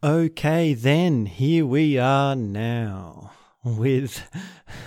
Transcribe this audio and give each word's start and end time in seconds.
Okay, 0.00 0.74
then 0.74 1.26
here 1.26 1.66
we 1.66 1.98
are 1.98 2.36
now 2.36 3.32
with 3.64 4.30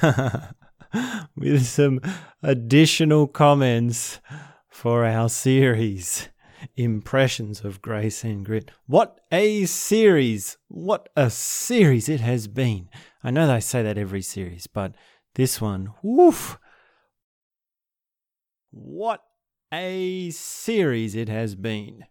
with 1.35 1.65
some 1.65 1.99
additional 2.41 3.27
comments 3.27 4.21
for 4.69 5.03
our 5.03 5.27
series 5.27 6.29
Impressions 6.77 7.65
of 7.65 7.81
Grace 7.81 8.23
and 8.23 8.45
Grit. 8.45 8.71
What 8.85 9.19
a 9.33 9.65
series! 9.65 10.57
What 10.69 11.09
a 11.17 11.29
series 11.29 12.07
it 12.07 12.21
has 12.21 12.47
been. 12.47 12.87
I 13.21 13.31
know 13.31 13.47
they 13.47 13.59
say 13.59 13.83
that 13.83 13.97
every 13.97 14.21
series, 14.21 14.67
but 14.67 14.95
this 15.35 15.59
one, 15.59 15.89
woof. 16.01 16.57
What 18.69 19.25
a 19.73 20.29
series 20.29 21.15
it 21.15 21.27
has 21.27 21.55
been. 21.55 22.05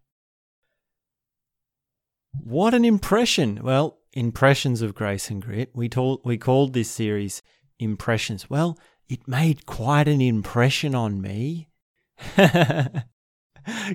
What 2.33 2.75
an 2.75 2.85
impression! 2.85 3.61
Well, 3.63 3.99
impressions 4.13 4.83
of 4.83 4.95
grace 4.95 5.31
and 5.31 5.43
grit. 5.43 5.71
We 5.75 5.89
told 5.89 6.21
we 6.25 6.39
called 6.39 6.73
this 6.73 6.91
series 6.91 7.43
impressions. 7.79 8.49
Well, 8.49 8.79
it 9.09 9.27
made 9.27 9.67
quite 9.67 10.09
an 10.09 10.21
impression 10.21 10.95
on 10.95 11.21
me. 11.21 11.69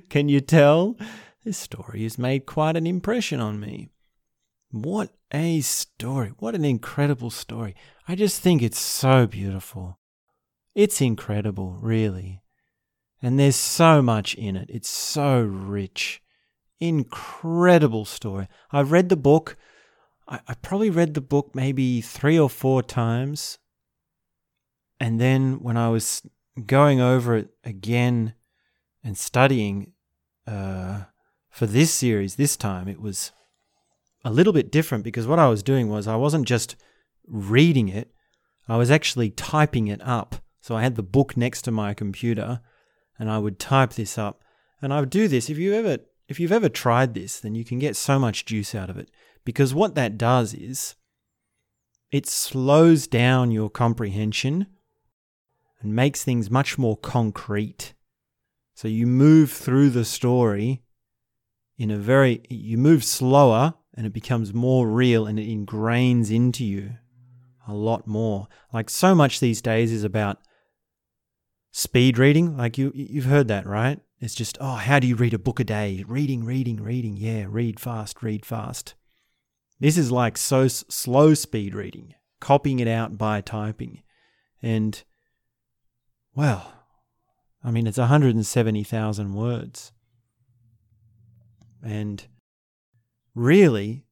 Can 0.10 0.30
you 0.30 0.42
tell? 0.42 0.98
This 1.44 1.58
story 1.58 2.04
has 2.04 2.18
made 2.18 2.46
quite 2.46 2.76
an 2.76 2.88
impression 2.88 3.40
on 3.40 3.60
me. 3.60 3.90
What 4.72 5.12
a 5.32 5.62
story. 5.62 6.34
What 6.40 6.56
an 6.56 6.66
incredible 6.66 7.30
story. 7.30 7.76
I 8.08 8.16
just 8.16 8.42
think 8.42 8.62
it's 8.62 8.80
so 8.80 9.28
beautiful. 9.28 10.00
It's 10.74 11.02
incredible, 11.02 11.78
really. 11.80 12.42
And 13.22 13.40
there's 13.40 13.56
so 13.56 14.02
much 14.02 14.36
in 14.36 14.56
it. 14.56 14.70
It's 14.70 14.90
so 14.90 15.42
rich. 15.42 16.22
Incredible 16.80 18.06
story. 18.06 18.48
I've 18.72 18.92
read 18.92 19.10
the 19.10 19.16
book. 19.16 19.58
I, 20.28 20.40
I 20.48 20.54
probably 20.56 20.90
read 20.90 21.14
the 21.14 21.22
book 21.22 21.52
maybe 21.54 22.02
three 22.02 22.38
or 22.38 22.50
four 22.50 22.84
times. 22.84 23.58
And 25.00 25.20
then 25.20 25.60
when 25.62 25.78
I 25.78 25.90
was 25.90 26.22
going 26.66 27.02
over 27.02 27.36
it 27.36 27.50
again 27.64 28.34
and 29.04 29.18
studying 29.18 29.94
uh, 30.48 31.04
for 31.50 31.66
this 31.66 31.94
series 31.94 32.36
this 32.36 32.56
time, 32.56 32.88
it 32.88 33.02
was 33.02 33.32
a 34.24 34.32
little 34.32 34.54
bit 34.54 34.72
different 34.72 35.04
because 35.04 35.28
what 35.28 35.40
I 35.40 35.48
was 35.48 35.64
doing 35.64 35.90
was 35.90 36.08
I 36.08 36.16
wasn't 36.16 36.48
just 36.48 36.76
reading 37.28 37.90
it, 37.90 38.12
I 38.68 38.78
was 38.78 38.90
actually 38.90 39.30
typing 39.30 39.88
it 39.88 40.02
up. 40.04 40.36
So 40.62 40.76
I 40.76 40.82
had 40.82 40.96
the 40.96 41.04
book 41.04 41.38
next 41.38 41.62
to 41.64 41.72
my 41.72 41.94
computer 41.94 42.62
and 43.20 43.30
I 43.30 43.38
would 43.38 43.60
type 43.60 43.94
this 43.94 44.18
up. 44.18 44.42
And 44.82 44.94
I 44.94 45.00
would 45.00 45.10
do 45.10 45.28
this 45.28 45.50
if 45.50 45.58
you 45.58 45.74
ever 45.74 46.00
if 46.28 46.40
you've 46.40 46.52
ever 46.52 46.70
tried 46.70 47.14
this, 47.14 47.40
then 47.40 47.56
you 47.56 47.64
can 47.64 47.80
get 47.80 47.96
so 47.96 48.18
much 48.18 48.46
juice 48.46 48.74
out 48.74 48.90
of 48.90 48.98
it. 48.98 49.10
Because 49.44 49.74
what 49.74 49.96
that 49.96 50.18
does 50.18 50.54
is 50.54 50.96
it 52.12 52.26
slows 52.26 53.08
down 53.08 53.52
your 53.52 53.70
comprehension 53.70 54.68
and 55.82 55.96
makes 55.96 56.24
things 56.24 56.50
much 56.50 56.78
more 56.78 56.98
concrete. 56.98 57.94
So 58.74 58.88
you 58.88 59.06
move 59.06 59.52
through 59.52 59.92
the 59.92 60.06
story 60.06 60.82
in 61.78 61.92
a 61.92 61.98
very, 61.98 62.42
you 62.50 62.78
move 62.78 63.04
slower 63.04 63.76
and 63.94 64.06
it 64.06 64.14
becomes 64.14 64.54
more 64.54 64.88
real 64.88 65.28
and 65.28 65.40
it 65.40 65.48
ingrains 65.48 66.32
into 66.32 66.66
you 66.66 66.96
a 67.68 67.74
lot 67.74 68.08
more. 68.08 68.48
Like 68.74 68.90
so 68.90 69.14
much 69.14 69.40
these 69.40 69.62
days 69.62 69.92
is 69.92 70.04
about 70.04 70.40
speed 71.72 72.18
reading. 72.18 72.58
Like 72.58 72.78
you, 72.78 72.92
you've 72.96 73.26
heard 73.26 73.48
that, 73.50 73.66
right? 73.66 74.00
It's 74.20 74.36
just, 74.36 74.58
oh, 74.62 74.76
how 74.76 75.00
do 75.00 75.08
you 75.08 75.16
read 75.16 75.34
a 75.34 75.40
book 75.40 75.60
a 75.60 75.64
day? 75.64 76.04
Reading, 76.08 76.46
reading, 76.46 76.82
reading. 76.82 77.18
Yeah, 77.18 77.46
read 77.50 77.80
fast, 77.80 78.24
read 78.24 78.46
fast. 78.46 78.96
This 79.80 79.98
is 79.98 80.12
like 80.12 80.38
so 80.38 80.68
slow 80.68 81.34
speed 81.34 81.76
reading, 81.76 82.16
copying 82.40 82.80
it 82.80 82.88
out 82.88 83.18
by 83.18 83.42
typing. 83.42 84.04
And, 84.62 85.04
well, 86.34 86.74
I 87.64 87.72
mean, 87.72 87.88
it's 87.88 87.98
170,000 87.98 89.34
words. 89.34 89.92
And 91.84 92.26
really, 93.36 94.06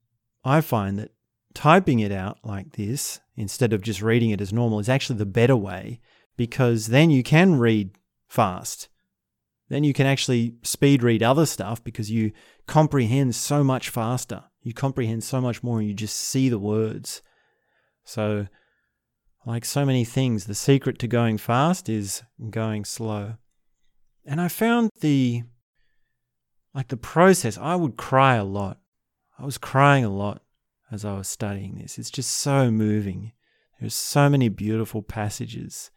I 0.44 0.60
find 0.60 1.00
that 1.00 1.12
typing 1.54 2.00
it 2.00 2.12
out 2.12 2.40
like 2.44 2.74
this, 2.74 3.22
instead 3.38 3.72
of 3.72 3.82
just 3.82 4.02
reading 4.02 4.32
it 4.32 4.42
as 4.42 4.52
normal, 4.52 4.80
is 4.80 4.90
actually 4.90 5.18
the 5.18 5.26
better 5.26 5.56
way 5.56 6.02
because 6.36 6.88
then 6.88 7.10
you 7.10 7.24
can 7.24 7.58
read 7.58 7.92
fast 8.28 8.90
then 9.70 9.84
you 9.84 9.94
can 9.94 10.06
actually 10.06 10.56
speed 10.64 11.04
read 11.04 11.24
other 11.24 11.46
stuff 11.46 11.84
because 11.84 12.12
you 12.12 12.32
comprehend 12.68 13.36
so 13.36 13.64
much 13.64 13.90
faster. 13.90 14.44
You 14.62 14.74
comprehend 14.74 15.24
so 15.24 15.42
much 15.42 15.64
more 15.64 15.80
and 15.80 15.88
you 15.88 15.94
just 15.94 16.16
see 16.16 16.50
the 16.50 16.60
words. 16.60 17.22
So, 18.04 18.48
like 19.46 19.66
so 19.66 19.86
many 19.86 20.06
things, 20.06 20.46
the 20.46 20.56
secret 20.56 21.00
to 21.00 21.08
going 21.08 21.38
fast 21.38 21.90
is 21.90 22.24
going 22.50 22.86
slow. 22.86 23.36
And 24.26 24.40
I 24.40 24.48
found 24.48 24.90
the 25.02 25.44
like 26.74 26.88
the 26.88 26.98
process, 26.98 27.58
I 27.58 27.76
would 27.76 27.98
cry 27.98 28.36
a 28.36 28.44
lot. 28.44 28.80
I 29.38 29.46
was 29.46 29.58
crying 29.58 30.04
a 30.04 30.10
lot 30.10 30.42
as 30.92 31.06
I 31.06 31.18
was 31.18 31.28
studying 31.28 31.76
this. 31.76 32.00
It's 32.00 32.12
just 32.12 32.32
so 32.32 32.72
moving. 32.72 33.32
There's 33.80 33.96
so 33.96 34.30
many 34.30 34.50
beautiful 34.50 35.02
passages, 35.02 35.92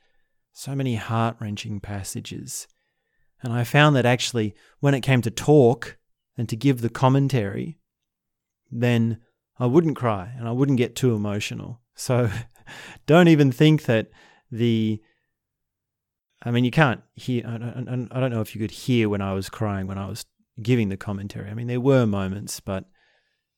so 0.53 0.75
many 0.75 0.97
heart 0.97 1.37
wrenching 1.41 1.81
passages. 1.81 2.66
And 3.42 3.52
I 3.52 3.64
found 3.64 3.94
that 3.97 4.06
actually, 4.06 4.54
when 4.80 4.94
it 4.94 5.02
came 5.02 5.22
to 5.22 5.30
talk 5.30 5.98
and 6.36 6.48
to 6.48 6.56
give 6.56 6.80
the 6.80 6.88
commentary, 6.88 7.78
then 8.70 9.20
I 9.58 9.66
wouldn't 9.66 9.97
cry 9.97 10.32
and 10.36 10.48
I 10.48 10.52
wouldn't 10.52 10.78
get 10.78 10.97
too 10.97 11.14
emotional. 11.14 11.80
So 11.94 12.30
don't 13.06 13.28
even 13.28 13.52
think 13.52 13.84
that 13.84 14.08
the. 14.50 15.00
I 16.42 16.50
mean, 16.50 16.64
you 16.64 16.70
can't 16.70 17.02
hear. 17.14 17.44
I 17.46 17.58
don't, 17.58 18.30
know 18.30 18.41
if 18.41 18.54
you 18.54 18.60
could 18.60 18.70
hear 18.70 19.08
when 19.08 19.22
I 19.22 19.32
was 19.32 19.48
crying 19.48 19.86
when 19.86 19.98
I 19.98 20.06
was 20.06 20.26
giving 20.62 20.91
the 20.91 20.96
commentary. 20.96 21.50
I 21.50 21.54
mean, 21.54 21.66
there 21.66 21.80
were 21.80 22.06
moments, 22.06 22.60
but 22.60 22.84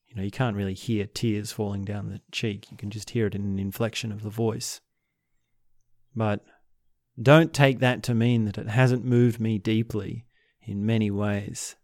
you 0.06 0.16
know, 0.16 0.22
you 0.22 0.30
can't 0.30 0.56
really 0.56 0.74
hear 0.74 1.06
tears 1.06 1.52
falling 1.52 1.84
down 1.84 2.08
the 2.08 2.20
cheek. 2.32 2.70
You 2.70 2.76
can 2.76 2.90
just 2.90 3.10
hear 3.10 3.26
it 3.26 3.34
in 3.34 3.42
an 3.42 3.58
inflection 3.58 4.10
of 4.10 4.22
the 4.22 4.30
voice. 4.30 4.80
But 6.14 6.44
don't 7.20 7.52
take 7.52 7.80
that 7.80 8.02
to 8.04 8.14
mean 8.14 8.44
that 8.44 8.58
it 8.58 8.68
hasn't 8.68 9.04
moved 9.04 9.40
me 9.40 9.58
deeply 9.58 10.24
in 10.62 10.86
many 10.86 11.10
ways. 11.10 11.76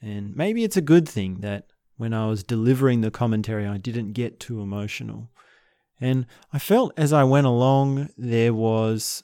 And 0.00 0.34
maybe 0.34 0.64
it's 0.64 0.76
a 0.76 0.82
good 0.82 1.08
thing 1.08 1.40
that 1.40 1.66
when 1.96 2.14
I 2.14 2.26
was 2.26 2.42
delivering 2.42 3.00
the 3.00 3.10
commentary, 3.10 3.66
I 3.66 3.76
didn't 3.76 4.12
get 4.12 4.40
too 4.40 4.60
emotional. 4.60 5.30
And 6.00 6.26
I 6.52 6.58
felt 6.58 6.92
as 6.96 7.12
I 7.12 7.24
went 7.24 7.46
along, 7.46 8.08
there 8.16 8.54
was. 8.54 9.22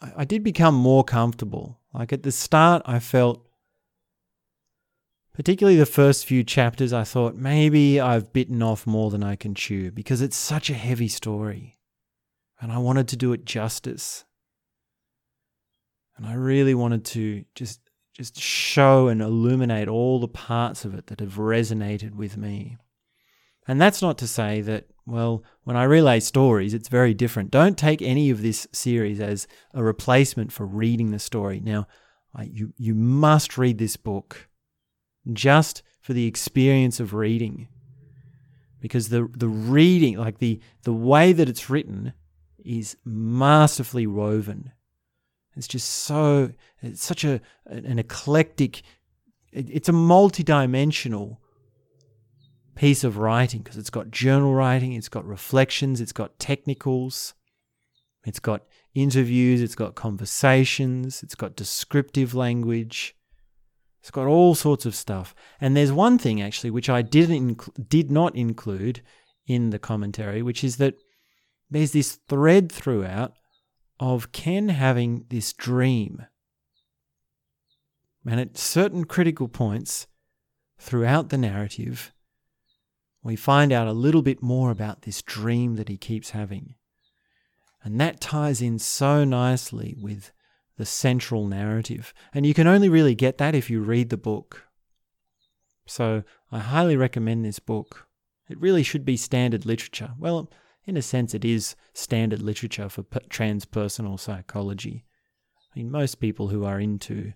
I, 0.00 0.24
did 0.24 0.42
become 0.42 0.74
more 0.74 1.02
comfortable. 1.02 1.80
Like 1.94 2.12
at 2.12 2.24
the 2.24 2.32
start, 2.32 2.82
I 2.84 2.98
felt 2.98 3.46
Particularly 5.34 5.76
the 5.76 5.84
first 5.84 6.24
few 6.24 6.44
chapters, 6.44 6.92
I 6.92 7.02
thought 7.02 7.34
maybe 7.34 8.00
I've 8.00 8.32
bitten 8.32 8.62
off 8.62 8.86
more 8.86 9.10
than 9.10 9.24
I 9.24 9.34
can 9.34 9.54
chew 9.54 9.90
because 9.90 10.22
it's 10.22 10.36
such 10.36 10.70
a 10.70 10.74
heavy 10.74 11.08
story. 11.08 11.76
And 12.60 12.70
I 12.70 12.78
wanted 12.78 13.08
to 13.08 13.16
do 13.16 13.32
it 13.32 13.44
justice. 13.44 14.24
And 16.16 16.24
I 16.24 16.34
really 16.34 16.74
wanted 16.74 17.04
to 17.06 17.44
just 17.54 17.80
just 18.16 18.40
show 18.40 19.08
and 19.08 19.20
illuminate 19.20 19.88
all 19.88 20.20
the 20.20 20.28
parts 20.28 20.84
of 20.84 20.94
it 20.94 21.08
that 21.08 21.18
have 21.18 21.34
resonated 21.34 22.14
with 22.14 22.36
me. 22.36 22.76
And 23.66 23.80
that's 23.80 24.00
not 24.00 24.18
to 24.18 24.28
say 24.28 24.60
that, 24.60 24.84
well, 25.04 25.42
when 25.64 25.76
I 25.76 25.82
relay 25.82 26.20
stories, 26.20 26.74
it's 26.74 26.88
very 26.88 27.12
different. 27.12 27.50
Don't 27.50 27.76
take 27.76 28.00
any 28.00 28.30
of 28.30 28.40
this 28.40 28.68
series 28.70 29.18
as 29.18 29.48
a 29.72 29.82
replacement 29.82 30.52
for 30.52 30.64
reading 30.64 31.10
the 31.10 31.18
story. 31.18 31.58
Now, 31.58 31.88
you, 32.40 32.72
you 32.76 32.94
must 32.94 33.58
read 33.58 33.78
this 33.78 33.96
book 33.96 34.48
just 35.32 35.82
for 36.00 36.12
the 36.12 36.26
experience 36.26 37.00
of 37.00 37.14
reading. 37.14 37.68
Because 38.80 39.08
the, 39.08 39.28
the 39.36 39.48
reading, 39.48 40.18
like 40.18 40.38
the, 40.38 40.60
the 40.82 40.92
way 40.92 41.32
that 41.32 41.48
it's 41.48 41.70
written, 41.70 42.12
is 42.64 42.96
masterfully 43.04 44.06
woven. 44.06 44.72
It's 45.56 45.68
just 45.68 45.88
so, 45.88 46.52
it's 46.82 47.04
such 47.04 47.24
a, 47.24 47.40
an 47.66 47.98
eclectic, 47.98 48.82
it's 49.52 49.88
a 49.88 49.92
multi-dimensional 49.92 51.40
piece 52.74 53.04
of 53.04 53.18
writing 53.18 53.62
because 53.62 53.78
it's 53.78 53.90
got 53.90 54.10
journal 54.10 54.52
writing, 54.52 54.92
it's 54.94 55.08
got 55.08 55.24
reflections, 55.24 56.00
it's 56.00 56.12
got 56.12 56.38
technicals, 56.38 57.34
it's 58.24 58.40
got 58.40 58.62
interviews, 58.94 59.62
it's 59.62 59.76
got 59.76 59.94
conversations, 59.94 61.22
it's 61.22 61.34
got 61.34 61.56
descriptive 61.56 62.34
language, 62.34 63.14
it's 64.04 64.10
got 64.10 64.26
all 64.26 64.54
sorts 64.54 64.84
of 64.84 64.94
stuff. 64.94 65.34
And 65.62 65.74
there's 65.74 65.90
one 65.90 66.18
thing 66.18 66.42
actually 66.42 66.68
which 66.68 66.90
I 66.90 67.00
didn't 67.00 67.56
inc- 67.56 67.88
did 67.88 68.10
not 68.10 68.36
include 68.36 69.00
in 69.46 69.70
the 69.70 69.78
commentary, 69.78 70.42
which 70.42 70.62
is 70.62 70.76
that 70.76 70.96
there's 71.70 71.92
this 71.92 72.18
thread 72.28 72.70
throughout 72.70 73.32
of 73.98 74.30
Ken 74.30 74.68
having 74.68 75.24
this 75.30 75.54
dream. 75.54 76.26
And 78.26 78.38
at 78.38 78.58
certain 78.58 79.06
critical 79.06 79.48
points 79.48 80.06
throughout 80.78 81.30
the 81.30 81.38
narrative, 81.38 82.12
we 83.22 83.36
find 83.36 83.72
out 83.72 83.88
a 83.88 83.92
little 83.94 84.20
bit 84.20 84.42
more 84.42 84.70
about 84.70 85.02
this 85.02 85.22
dream 85.22 85.76
that 85.76 85.88
he 85.88 85.96
keeps 85.96 86.30
having. 86.30 86.74
And 87.82 87.98
that 88.02 88.20
ties 88.20 88.60
in 88.60 88.78
so 88.78 89.24
nicely 89.24 89.94
with 89.98 90.30
the 90.76 90.86
central 90.86 91.46
narrative. 91.46 92.12
And 92.32 92.44
you 92.44 92.54
can 92.54 92.66
only 92.66 92.88
really 92.88 93.14
get 93.14 93.38
that 93.38 93.54
if 93.54 93.70
you 93.70 93.80
read 93.80 94.10
the 94.10 94.16
book. 94.16 94.64
So 95.86 96.24
I 96.50 96.58
highly 96.58 96.96
recommend 96.96 97.44
this 97.44 97.58
book. 97.58 98.06
It 98.48 98.60
really 98.60 98.82
should 98.82 99.04
be 99.04 99.16
standard 99.16 99.64
literature. 99.64 100.12
Well, 100.18 100.50
in 100.84 100.96
a 100.96 101.02
sense, 101.02 101.34
it 101.34 101.44
is 101.44 101.76
standard 101.92 102.42
literature 102.42 102.88
for 102.88 103.02
transpersonal 103.02 104.18
psychology. 104.20 105.04
I 105.74 105.78
mean, 105.78 105.90
most 105.90 106.20
people 106.20 106.48
who 106.48 106.64
are 106.64 106.78
into 106.78 107.32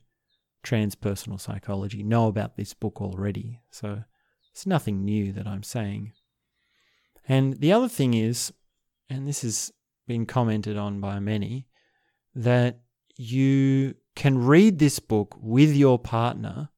transpersonal 0.65 1.41
psychology 1.41 2.03
know 2.03 2.29
about 2.29 2.57
this 2.57 2.75
book 2.75 3.01
already, 3.01 3.61
so 3.71 4.03
it's 4.53 4.67
nothing 4.67 5.05
new 5.05 5.33
that 5.33 5.47
I'm 5.47 5.63
saying. 5.63 6.13
And 7.27 7.55
the 7.61 7.73
other 7.73 7.89
thing 7.89 8.15
is, 8.15 8.53
and 9.09 9.27
this 9.27 9.43
has 9.43 9.73
been 10.07 10.27
commented 10.27 10.77
on 10.77 11.01
by 11.01 11.21
many, 11.21 11.69
that 12.35 12.81
you 13.19 13.97
can 14.15 14.39
read 14.39 14.79
this 14.79 15.01
book 15.01 15.37
with 15.43 15.75
your 15.75 15.99
partner 15.99 16.71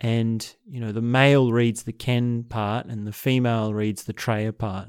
and 0.00 0.54
you 0.64 0.80
know 0.80 0.92
the 0.92 1.02
male 1.02 1.52
reads 1.52 1.82
the 1.82 1.92
ken 1.92 2.44
part 2.44 2.86
and 2.86 3.06
the 3.06 3.12
female 3.12 3.74
reads 3.74 4.04
the 4.04 4.14
treya 4.14 4.56
part 4.56 4.88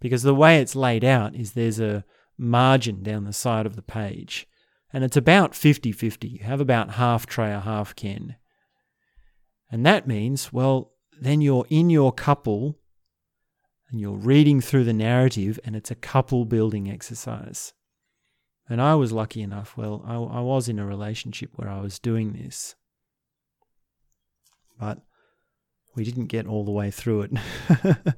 because 0.00 0.24
the 0.24 0.34
way 0.34 0.58
it's 0.58 0.76
laid 0.76 1.04
out 1.04 1.34
is 1.34 1.52
there's 1.52 1.80
a 1.80 2.04
margin 2.36 3.02
down 3.02 3.24
the 3.24 3.32
side 3.32 3.64
of 3.64 3.76
the 3.76 3.82
page 3.82 4.46
and 4.92 5.04
it's 5.04 5.16
about 5.16 5.52
50-50 5.52 6.30
you 6.30 6.40
have 6.40 6.60
about 6.60 6.92
half 6.92 7.26
treya 7.26 7.62
half 7.62 7.94
ken. 7.94 8.36
And 9.70 9.86
that 9.86 10.08
means 10.08 10.52
well 10.52 10.92
then 11.20 11.40
you're 11.40 11.66
in 11.70 11.90
your 11.90 12.12
couple 12.12 12.80
and 13.88 14.00
you're 14.00 14.16
reading 14.16 14.60
through 14.60 14.84
the 14.84 14.92
narrative 14.92 15.60
and 15.64 15.76
it's 15.76 15.92
a 15.92 15.96
couple 15.96 16.44
building 16.44 16.90
exercise 16.90 17.72
and 18.72 18.80
I 18.80 18.94
was 18.94 19.12
lucky 19.12 19.42
enough, 19.42 19.76
well, 19.76 20.02
I, 20.06 20.14
I 20.14 20.40
was 20.40 20.66
in 20.66 20.78
a 20.78 20.86
relationship 20.86 21.50
where 21.56 21.68
I 21.68 21.82
was 21.82 21.98
doing 21.98 22.32
this. 22.32 22.74
But 24.80 25.02
we 25.94 26.04
didn't 26.04 26.28
get 26.28 26.46
all 26.46 26.64
the 26.64 26.70
way 26.70 26.90
through 26.90 27.20
it. 27.20 27.32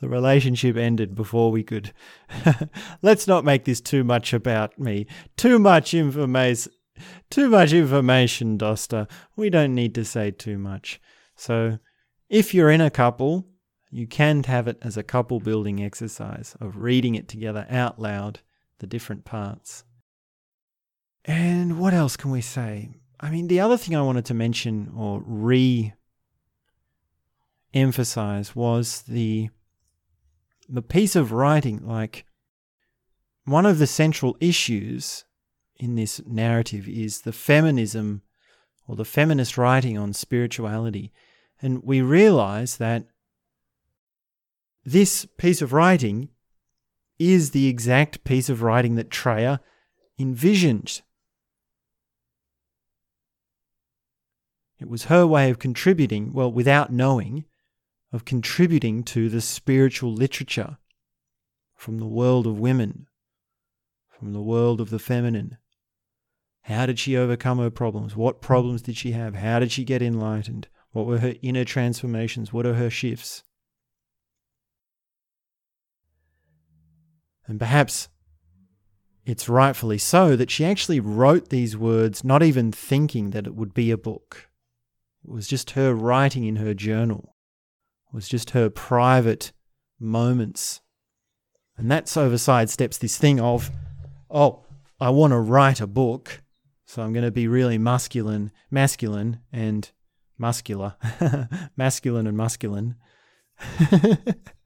the 0.00 0.08
relationship 0.08 0.76
ended 0.76 1.14
before 1.14 1.52
we 1.52 1.62
could. 1.62 1.92
Let's 3.02 3.28
not 3.28 3.44
make 3.44 3.64
this 3.64 3.80
too 3.80 4.02
much 4.02 4.32
about 4.32 4.76
me. 4.76 5.06
Too 5.36 5.60
much 5.60 5.94
information. 5.94 6.72
Too 7.30 7.48
much 7.48 7.72
information, 7.72 8.58
Dosta. 8.58 9.08
We 9.36 9.50
don't 9.50 9.72
need 9.72 9.94
to 9.94 10.04
say 10.04 10.32
too 10.32 10.58
much. 10.58 11.00
So, 11.36 11.78
if 12.28 12.52
you're 12.52 12.72
in 12.72 12.80
a 12.80 12.90
couple, 12.90 13.46
you 13.88 14.08
can 14.08 14.42
have 14.42 14.66
it 14.66 14.78
as 14.82 14.96
a 14.96 15.04
couple 15.04 15.38
building 15.38 15.80
exercise 15.80 16.56
of 16.60 16.78
reading 16.78 17.14
it 17.14 17.28
together 17.28 17.68
out 17.70 18.00
loud 18.00 18.40
the 18.78 18.86
different 18.86 19.24
parts. 19.24 19.84
And 21.24 21.78
what 21.78 21.94
else 21.94 22.16
can 22.16 22.30
we 22.30 22.40
say? 22.40 22.90
I 23.20 23.30
mean, 23.30 23.48
the 23.48 23.60
other 23.60 23.76
thing 23.76 23.96
I 23.96 24.02
wanted 24.02 24.24
to 24.26 24.34
mention 24.34 24.92
or 24.96 25.22
re 25.26 25.92
emphasize 27.74 28.56
was 28.56 29.02
the 29.02 29.50
the 30.68 30.82
piece 30.82 31.16
of 31.16 31.32
writing 31.32 31.86
like 31.86 32.24
one 33.44 33.66
of 33.66 33.78
the 33.78 33.86
central 33.86 34.36
issues 34.40 35.24
in 35.76 35.94
this 35.94 36.20
narrative 36.26 36.88
is 36.88 37.22
the 37.22 37.32
feminism 37.32 38.22
or 38.86 38.96
the 38.96 39.04
feminist 39.04 39.58
writing 39.58 39.98
on 39.98 40.12
spirituality 40.12 41.12
and 41.60 41.82
we 41.84 42.00
realize 42.00 42.78
that 42.78 43.04
this 44.84 45.26
piece 45.36 45.60
of 45.60 45.72
writing 45.72 46.30
is 47.18 47.50
the 47.50 47.66
exact 47.66 48.24
piece 48.24 48.48
of 48.48 48.62
writing 48.62 48.94
that 48.94 49.10
Treya 49.10 49.60
envisioned. 50.18 51.02
It 54.80 54.88
was 54.88 55.04
her 55.04 55.26
way 55.26 55.50
of 55.50 55.58
contributing, 55.58 56.32
well, 56.32 56.52
without 56.52 56.92
knowing, 56.92 57.44
of 58.12 58.24
contributing 58.24 59.02
to 59.04 59.28
the 59.28 59.40
spiritual 59.40 60.12
literature 60.12 60.78
from 61.74 61.98
the 61.98 62.06
world 62.06 62.46
of 62.46 62.58
women, 62.58 63.06
from 64.08 64.32
the 64.32 64.42
world 64.42 64.80
of 64.80 64.90
the 64.90 64.98
feminine. 64.98 65.58
How 66.62 66.86
did 66.86 66.98
she 66.98 67.16
overcome 67.16 67.58
her 67.58 67.70
problems? 67.70 68.14
What 68.14 68.40
problems 68.40 68.82
did 68.82 68.96
she 68.96 69.12
have? 69.12 69.34
How 69.34 69.58
did 69.58 69.72
she 69.72 69.84
get 69.84 70.02
enlightened? 70.02 70.68
What 70.92 71.06
were 71.06 71.18
her 71.18 71.34
inner 71.42 71.64
transformations? 71.64 72.52
What 72.52 72.66
are 72.66 72.74
her 72.74 72.90
shifts? 72.90 73.42
And 77.48 77.58
perhaps 77.58 78.08
it's 79.24 79.48
rightfully 79.48 79.98
so 79.98 80.36
that 80.36 80.50
she 80.50 80.64
actually 80.64 81.00
wrote 81.00 81.48
these 81.48 81.76
words 81.76 82.22
not 82.22 82.42
even 82.42 82.70
thinking 82.70 83.30
that 83.30 83.46
it 83.46 83.54
would 83.54 83.74
be 83.74 83.90
a 83.90 83.98
book. 83.98 84.48
It 85.24 85.30
was 85.30 85.48
just 85.48 85.72
her 85.72 85.94
writing 85.94 86.44
in 86.44 86.56
her 86.56 86.74
journal. 86.74 87.34
It 88.10 88.14
was 88.14 88.28
just 88.28 88.50
her 88.50 88.70
private 88.70 89.52
moments. 89.98 90.80
And 91.76 91.90
that 91.90 92.08
so 92.08 92.30
sidesteps 92.30 92.98
this 92.98 93.18
thing 93.18 93.40
of, 93.40 93.70
oh, 94.30 94.64
I 95.00 95.10
want 95.10 95.32
to 95.32 95.38
write 95.38 95.80
a 95.80 95.86
book, 95.86 96.42
so 96.86 97.02
I'm 97.02 97.12
going 97.12 97.24
to 97.24 97.30
be 97.30 97.46
really 97.48 97.78
masculine, 97.78 98.50
masculine 98.70 99.40
and 99.52 99.90
muscular, 100.38 100.96
masculine 101.76 102.26
and 102.26 102.36
masculine. 102.36 102.96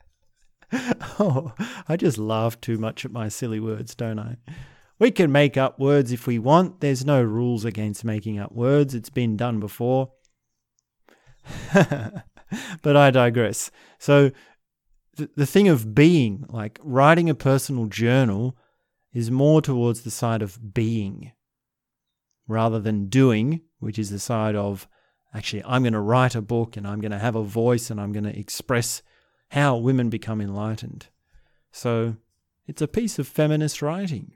oh, 1.18 1.52
I 1.88 1.96
just 1.96 2.18
laugh 2.18 2.60
too 2.60 2.78
much 2.78 3.04
at 3.04 3.12
my 3.12 3.28
silly 3.28 3.60
words, 3.60 3.94
don't 3.94 4.18
I? 4.18 4.36
We 4.98 5.10
can 5.10 5.32
make 5.32 5.56
up 5.56 5.78
words 5.78 6.12
if 6.12 6.26
we 6.26 6.38
want. 6.38 6.80
There's 6.80 7.04
no 7.04 7.22
rules 7.22 7.64
against 7.64 8.04
making 8.04 8.38
up 8.38 8.52
words. 8.52 8.94
It's 8.94 9.10
been 9.10 9.36
done 9.36 9.60
before. 9.60 10.12
but 11.74 12.96
I 12.96 13.10
digress. 13.10 13.70
So, 13.98 14.30
the, 15.16 15.28
the 15.36 15.46
thing 15.46 15.68
of 15.68 15.94
being, 15.94 16.46
like 16.48 16.78
writing 16.82 17.28
a 17.28 17.34
personal 17.34 17.86
journal, 17.86 18.56
is 19.12 19.30
more 19.30 19.60
towards 19.60 20.02
the 20.02 20.10
side 20.10 20.40
of 20.40 20.72
being 20.72 21.32
rather 22.48 22.80
than 22.80 23.08
doing, 23.08 23.60
which 23.78 23.98
is 23.98 24.10
the 24.10 24.18
side 24.18 24.54
of 24.54 24.88
actually, 25.34 25.64
I'm 25.64 25.82
going 25.82 25.92
to 25.92 26.00
write 26.00 26.34
a 26.34 26.42
book 26.42 26.76
and 26.76 26.86
I'm 26.86 27.00
going 27.00 27.12
to 27.12 27.18
have 27.18 27.36
a 27.36 27.42
voice 27.42 27.90
and 27.90 28.00
I'm 28.00 28.12
going 28.12 28.24
to 28.24 28.38
express 28.38 29.02
how 29.52 29.76
women 29.76 30.08
become 30.08 30.40
enlightened. 30.40 31.08
So 31.72 32.16
it's 32.66 32.80
a 32.80 32.88
piece 32.88 33.18
of 33.18 33.28
feminist 33.28 33.82
writing. 33.82 34.32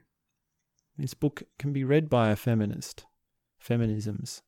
This 0.95 1.15
book 1.15 1.41
can 1.57 1.73
be 1.73 1.83
read 1.83 2.07
by 2.07 2.29
a 2.29 2.35
feminist. 2.35 3.05
Feminisms. 3.59 4.43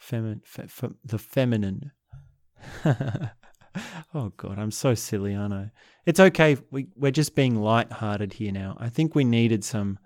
Femi- 0.00 0.46
fe- 0.46 0.68
fe- 0.68 0.94
the 1.04 1.18
feminine. 1.18 1.90
oh 2.84 4.32
God, 4.36 4.56
I'm 4.56 4.70
so 4.70 4.94
silly, 4.94 5.34
aren't 5.34 5.54
I? 5.54 5.72
It's 6.06 6.20
okay. 6.20 6.58
We, 6.70 6.86
we're 6.94 7.10
just 7.10 7.34
being 7.34 7.56
light-hearted 7.56 8.34
here 8.34 8.52
now. 8.52 8.76
I 8.78 8.88
think 8.88 9.16
we 9.16 9.24
needed 9.24 9.64
some. 9.64 9.98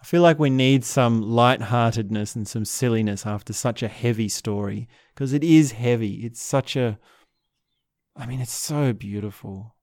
I 0.00 0.04
feel 0.04 0.22
like 0.22 0.40
we 0.40 0.50
need 0.50 0.84
some 0.84 1.22
light-heartedness 1.22 2.34
and 2.34 2.48
some 2.48 2.64
silliness 2.64 3.24
after 3.24 3.52
such 3.52 3.84
a 3.84 3.88
heavy 3.88 4.28
story 4.28 4.88
because 5.14 5.32
it 5.32 5.44
is 5.44 5.70
heavy. 5.70 6.24
It's 6.24 6.42
such 6.42 6.74
a 6.74 6.98
I 8.16 8.26
mean, 8.26 8.40
it's 8.40 8.52
so 8.52 8.92
beautiful. 8.92 9.74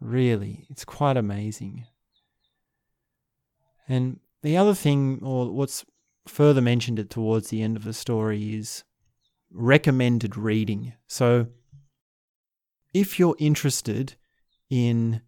Really, 0.00 0.66
it's 0.68 0.84
quite 0.84 1.16
amazing. 1.16 1.86
And 3.88 4.20
the 4.42 4.56
other 4.56 4.74
thing, 4.74 5.20
or 5.22 5.50
what's 5.50 5.84
further 6.26 6.60
mentioned 6.60 6.98
it 6.98 7.10
towards 7.10 7.48
the 7.48 7.62
end 7.62 7.76
of 7.76 7.84
the 7.84 7.92
story, 7.92 8.54
is 8.54 8.84
recommended 9.50 10.36
reading. 10.36 10.94
So, 11.06 11.46
if 12.92 13.18
you're 13.18 13.36
interested 13.38 14.14
in 14.70 15.22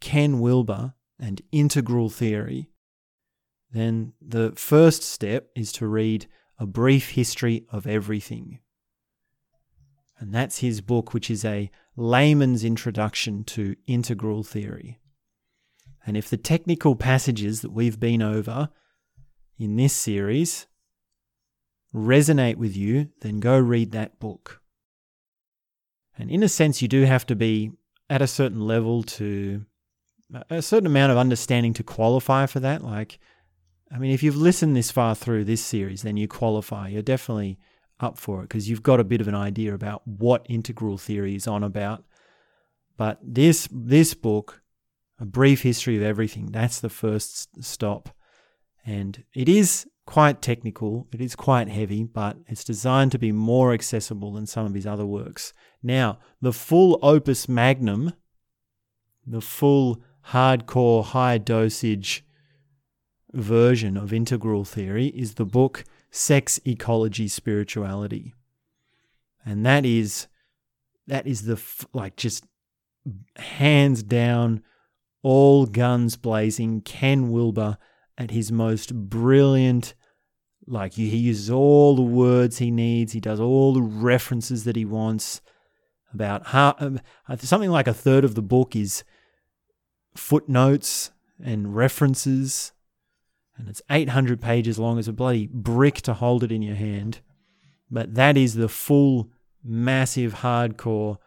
Ken 0.00 0.40
Wilber 0.40 0.94
and 1.18 1.40
integral 1.52 2.08
theory, 2.08 2.70
then 3.70 4.12
the 4.20 4.52
first 4.56 5.02
step 5.02 5.48
is 5.54 5.72
to 5.72 5.86
read 5.86 6.26
A 6.58 6.66
Brief 6.66 7.10
History 7.10 7.64
of 7.70 7.86
Everything 7.86 8.58
and 10.22 10.32
that's 10.32 10.58
his 10.60 10.80
book, 10.80 11.12
which 11.12 11.28
is 11.28 11.44
a 11.44 11.68
layman's 11.96 12.62
introduction 12.62 13.42
to 13.42 13.74
integral 13.88 14.44
theory. 14.44 15.00
And 16.06 16.16
if 16.16 16.30
the 16.30 16.36
technical 16.36 16.94
passages 16.94 17.60
that 17.62 17.72
we've 17.72 17.98
been 17.98 18.22
over 18.22 18.68
in 19.58 19.74
this 19.74 19.92
series 19.92 20.68
resonate 21.92 22.54
with 22.54 22.76
you, 22.76 23.08
then 23.22 23.40
go 23.40 23.58
read 23.58 23.90
that 23.90 24.20
book. 24.20 24.60
And 26.16 26.30
in 26.30 26.44
a 26.44 26.48
sense, 26.48 26.80
you 26.80 26.86
do 26.86 27.02
have 27.02 27.26
to 27.26 27.34
be 27.34 27.72
at 28.08 28.22
a 28.22 28.28
certain 28.28 28.60
level 28.60 29.02
to 29.02 29.66
a 30.48 30.62
certain 30.62 30.86
amount 30.86 31.10
of 31.10 31.18
understanding 31.18 31.74
to 31.74 31.82
qualify 31.82 32.46
for 32.46 32.60
that. 32.60 32.84
Like 32.84 33.18
I 33.90 33.98
mean, 33.98 34.12
if 34.12 34.22
you've 34.22 34.36
listened 34.36 34.76
this 34.76 34.92
far 34.92 35.16
through 35.16 35.46
this 35.46 35.64
series, 35.64 36.02
then 36.02 36.16
you 36.16 36.28
qualify. 36.28 36.90
You're 36.90 37.02
definitely 37.02 37.58
up 38.02 38.18
for 38.18 38.40
it 38.40 38.48
because 38.48 38.68
you've 38.68 38.82
got 38.82 39.00
a 39.00 39.04
bit 39.04 39.20
of 39.20 39.28
an 39.28 39.34
idea 39.34 39.74
about 39.74 40.06
what 40.06 40.46
integral 40.48 40.98
theory 40.98 41.34
is 41.34 41.46
on 41.46 41.62
about. 41.62 42.04
But 42.96 43.18
this 43.22 43.68
this 43.70 44.14
book, 44.14 44.62
a 45.18 45.24
brief 45.24 45.62
history 45.62 45.96
of 45.96 46.02
everything, 46.02 46.46
that's 46.52 46.80
the 46.80 46.88
first 46.88 47.62
stop, 47.62 48.10
and 48.84 49.24
it 49.34 49.48
is 49.48 49.86
quite 50.06 50.42
technical. 50.42 51.08
It 51.12 51.20
is 51.20 51.36
quite 51.36 51.68
heavy, 51.68 52.04
but 52.04 52.36
it's 52.46 52.64
designed 52.64 53.12
to 53.12 53.18
be 53.18 53.32
more 53.32 53.72
accessible 53.72 54.32
than 54.32 54.46
some 54.46 54.66
of 54.66 54.74
his 54.74 54.86
other 54.86 55.06
works. 55.06 55.52
Now, 55.82 56.18
the 56.40 56.52
full 56.52 56.98
opus 57.02 57.48
magnum, 57.48 58.12
the 59.26 59.40
full 59.40 60.02
hardcore 60.28 61.04
high 61.04 61.38
dosage 61.38 62.24
version 63.32 63.96
of 63.96 64.12
integral 64.12 64.64
theory 64.64 65.06
is 65.06 65.34
the 65.34 65.46
book 65.46 65.84
Sex 66.12 66.60
Ecology 66.66 67.26
Spirituality. 67.26 68.34
And 69.44 69.66
that 69.66 69.84
is 69.84 70.28
that 71.08 71.26
is 71.26 71.46
the 71.46 71.60
like 71.92 72.16
just 72.16 72.44
hands 73.36 74.04
down 74.04 74.62
all 75.22 75.66
guns 75.66 76.16
blazing 76.16 76.82
Ken 76.82 77.30
Wilber 77.30 77.78
at 78.16 78.30
his 78.30 78.52
most 78.52 78.94
brilliant 78.94 79.94
like 80.66 80.92
he 80.92 81.16
uses 81.16 81.50
all 81.50 81.96
the 81.96 82.02
words 82.02 82.58
he 82.58 82.70
needs 82.70 83.12
he 83.12 83.20
does 83.20 83.40
all 83.40 83.72
the 83.72 83.82
references 83.82 84.62
that 84.62 84.76
he 84.76 84.84
wants 84.84 85.40
about 86.14 86.48
how 86.48 86.74
um, 86.78 87.00
something 87.38 87.70
like 87.70 87.88
a 87.88 87.94
third 87.94 88.24
of 88.24 88.36
the 88.36 88.42
book 88.42 88.76
is 88.76 89.02
footnotes 90.14 91.10
and 91.42 91.74
references 91.74 92.72
and 93.62 93.70
it's 93.70 93.82
800 93.88 94.40
pages 94.40 94.76
long. 94.76 94.98
As 94.98 95.06
a 95.06 95.12
bloody 95.12 95.46
brick 95.46 96.02
to 96.02 96.14
hold 96.14 96.42
it 96.42 96.50
in 96.50 96.62
your 96.62 96.74
hand. 96.74 97.20
But 97.88 98.16
that 98.16 98.36
is 98.36 98.54
the 98.54 98.68
full 98.68 99.30
massive 99.62 100.34
hardcore 100.36 101.18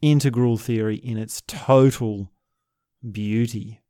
integral 0.00 0.56
theory 0.56 0.96
in 0.96 1.18
its 1.18 1.42
total 1.46 2.32
beauty. 3.12 3.82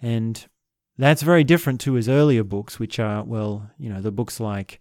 And 0.00 0.46
that's 0.96 1.20
very 1.20 1.44
different 1.44 1.78
to 1.82 1.92
his 1.92 2.08
earlier 2.08 2.42
books, 2.42 2.78
which 2.78 2.98
are, 2.98 3.22
well, 3.22 3.70
you 3.78 3.90
know, 3.90 4.00
the 4.00 4.10
books 4.10 4.40
like 4.40 4.80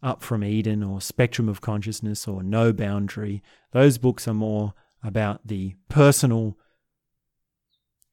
Up 0.00 0.22
from 0.22 0.44
Eden 0.44 0.84
or 0.84 1.00
Spectrum 1.00 1.48
of 1.48 1.60
Consciousness 1.60 2.28
or 2.28 2.44
No 2.44 2.72
Boundary. 2.72 3.42
Those 3.72 3.98
books 3.98 4.28
are 4.28 4.34
more 4.34 4.74
about 5.02 5.44
the 5.44 5.74
personal 5.88 6.56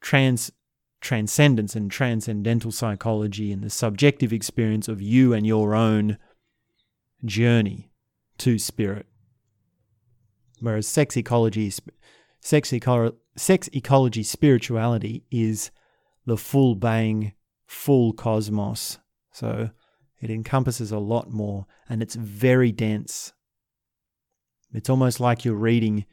trans 0.01 0.51
transcendence 1.05 1.75
and 1.75 1.91
transcendental 1.91 2.71
psychology 2.71 3.51
and 3.51 3.63
the 3.63 3.69
subjective 3.69 4.33
experience 4.33 4.88
of 4.88 5.01
you 5.01 5.33
and 5.33 5.45
your 5.45 5.75
own 5.75 6.17
journey 7.24 7.91
to 8.39 8.57
spirit. 8.57 9.05
Whereas 10.59 10.88
sex 10.88 11.15
ecology, 11.15 11.71
sex, 12.41 12.74
eco- 12.74 13.15
sex 13.38 13.69
ecology 13.71 14.24
spirituality 14.24 15.24
is 15.29 15.69
the 16.25 16.38
full 16.38 16.74
bang, 16.74 17.33
full 17.67 18.12
cosmos. 18.12 18.97
So 19.31 19.69
it 20.19 20.31
encompasses 20.31 20.91
a 20.91 20.97
lot 20.97 21.29
more 21.29 21.67
and 21.88 22.01
it's 22.01 22.15
very 22.15 22.71
dense. 22.71 23.31
It's 24.74 24.89
almost 24.89 25.19
like 25.19 25.45
you're 25.45 25.53
reading, 25.53 26.05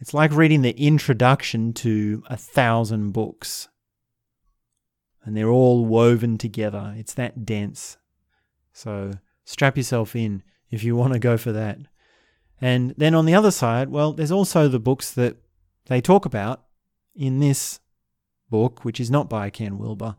it's 0.00 0.14
like 0.14 0.32
reading 0.32 0.62
the 0.62 0.76
introduction 0.80 1.74
to 1.74 2.22
a 2.30 2.38
thousand 2.38 3.12
books. 3.12 3.68
And 5.28 5.36
they're 5.36 5.50
all 5.50 5.84
woven 5.84 6.38
together. 6.38 6.94
It's 6.96 7.12
that 7.12 7.44
dense. 7.44 7.98
So 8.72 9.10
strap 9.44 9.76
yourself 9.76 10.16
in 10.16 10.42
if 10.70 10.82
you 10.82 10.96
want 10.96 11.12
to 11.12 11.18
go 11.18 11.36
for 11.36 11.52
that. 11.52 11.80
And 12.62 12.94
then 12.96 13.14
on 13.14 13.26
the 13.26 13.34
other 13.34 13.50
side, 13.50 13.90
well, 13.90 14.14
there's 14.14 14.32
also 14.32 14.68
the 14.68 14.80
books 14.80 15.12
that 15.12 15.36
they 15.84 16.00
talk 16.00 16.24
about 16.24 16.64
in 17.14 17.40
this 17.40 17.78
book, 18.48 18.86
which 18.86 18.98
is 18.98 19.10
not 19.10 19.28
by 19.28 19.50
Ken 19.50 19.76
Wilber. 19.76 20.16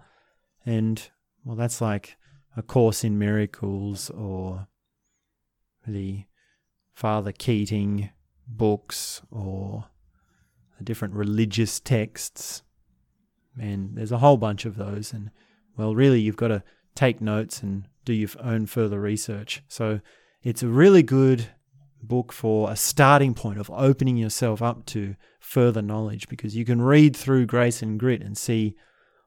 And, 0.64 1.10
well, 1.44 1.56
that's 1.56 1.82
like 1.82 2.16
A 2.56 2.62
Course 2.62 3.04
in 3.04 3.18
Miracles 3.18 4.12
or 4.12 4.68
the 5.88 6.26
Father 6.94 7.32
Keating 7.32 8.12
books 8.48 9.24
or 9.32 9.86
the 10.78 10.84
different 10.84 11.16
religious 11.16 11.80
texts. 11.80 12.62
And 13.58 13.96
there's 13.96 14.12
a 14.12 14.20
whole 14.20 14.38
bunch 14.38 14.66
of 14.66 14.76
those. 14.76 15.14
And, 15.14 15.32
well, 15.78 15.96
really, 15.96 16.20
you've 16.20 16.38
got 16.38 16.50
to 16.50 16.64
take 16.96 17.22
notes 17.22 17.62
and 17.62 17.86
do 18.06 18.14
your 18.14 18.30
own 18.42 18.66
further 18.66 19.00
research. 19.00 19.64
So 19.68 20.02
it's 20.44 20.64
a 20.64 20.68
really 20.68 21.04
good 21.04 21.48
book 22.02 22.32
for 22.32 22.72
a 22.72 22.76
starting 22.76 23.34
point 23.34 23.60
of 23.60 23.70
opening 23.70 24.18
yourself 24.18 24.62
up 24.62 24.86
to 24.86 25.16
further 25.40 25.82
knowledge 25.82 26.28
because 26.30 26.56
you 26.56 26.66
can 26.66 26.82
read 26.82 27.16
through 27.16 27.46
Grace 27.46 27.82
and 27.82 28.00
Grit 28.00 28.22
and 28.22 28.38
see 28.38 28.76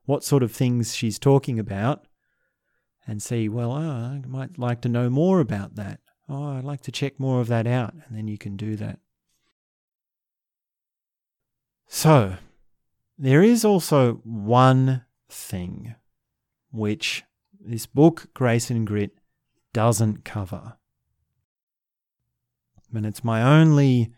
what 0.04 0.24
sort 0.24 0.42
of 0.42 0.52
things 0.52 0.94
she's 0.94 1.18
talking 1.18 1.58
about 1.58 2.06
and 3.06 3.22
see, 3.22 3.48
well, 3.48 3.72
oh, 3.72 3.76
I 3.76 4.22
might 4.26 4.58
like 4.58 4.80
to 4.82 4.88
know 4.88 5.10
more 5.10 5.40
about 5.40 5.74
that. 5.76 6.00
Oh, 6.28 6.56
I'd 6.56 6.64
like 6.64 6.82
to 6.82 6.92
check 6.92 7.18
more 7.18 7.40
of 7.40 7.48
that 7.48 7.66
out. 7.66 7.94
And 7.94 8.16
then 8.16 8.28
you 8.28 8.38
can 8.38 8.56
do 8.56 8.76
that. 8.76 8.98
So, 11.88 12.36
there 13.18 13.42
is 13.42 13.64
also 13.64 14.14
one 14.24 15.04
thing 15.28 15.94
which 16.70 17.24
this 17.60 17.86
book, 17.86 18.28
Grace 18.34 18.70
and 18.70 18.86
Grit, 18.86 19.12
doesn't 19.72 20.24
cover. 20.24 20.76
And 22.94 23.06
it's 23.06 23.24
my 23.24 23.42
only 23.42 24.12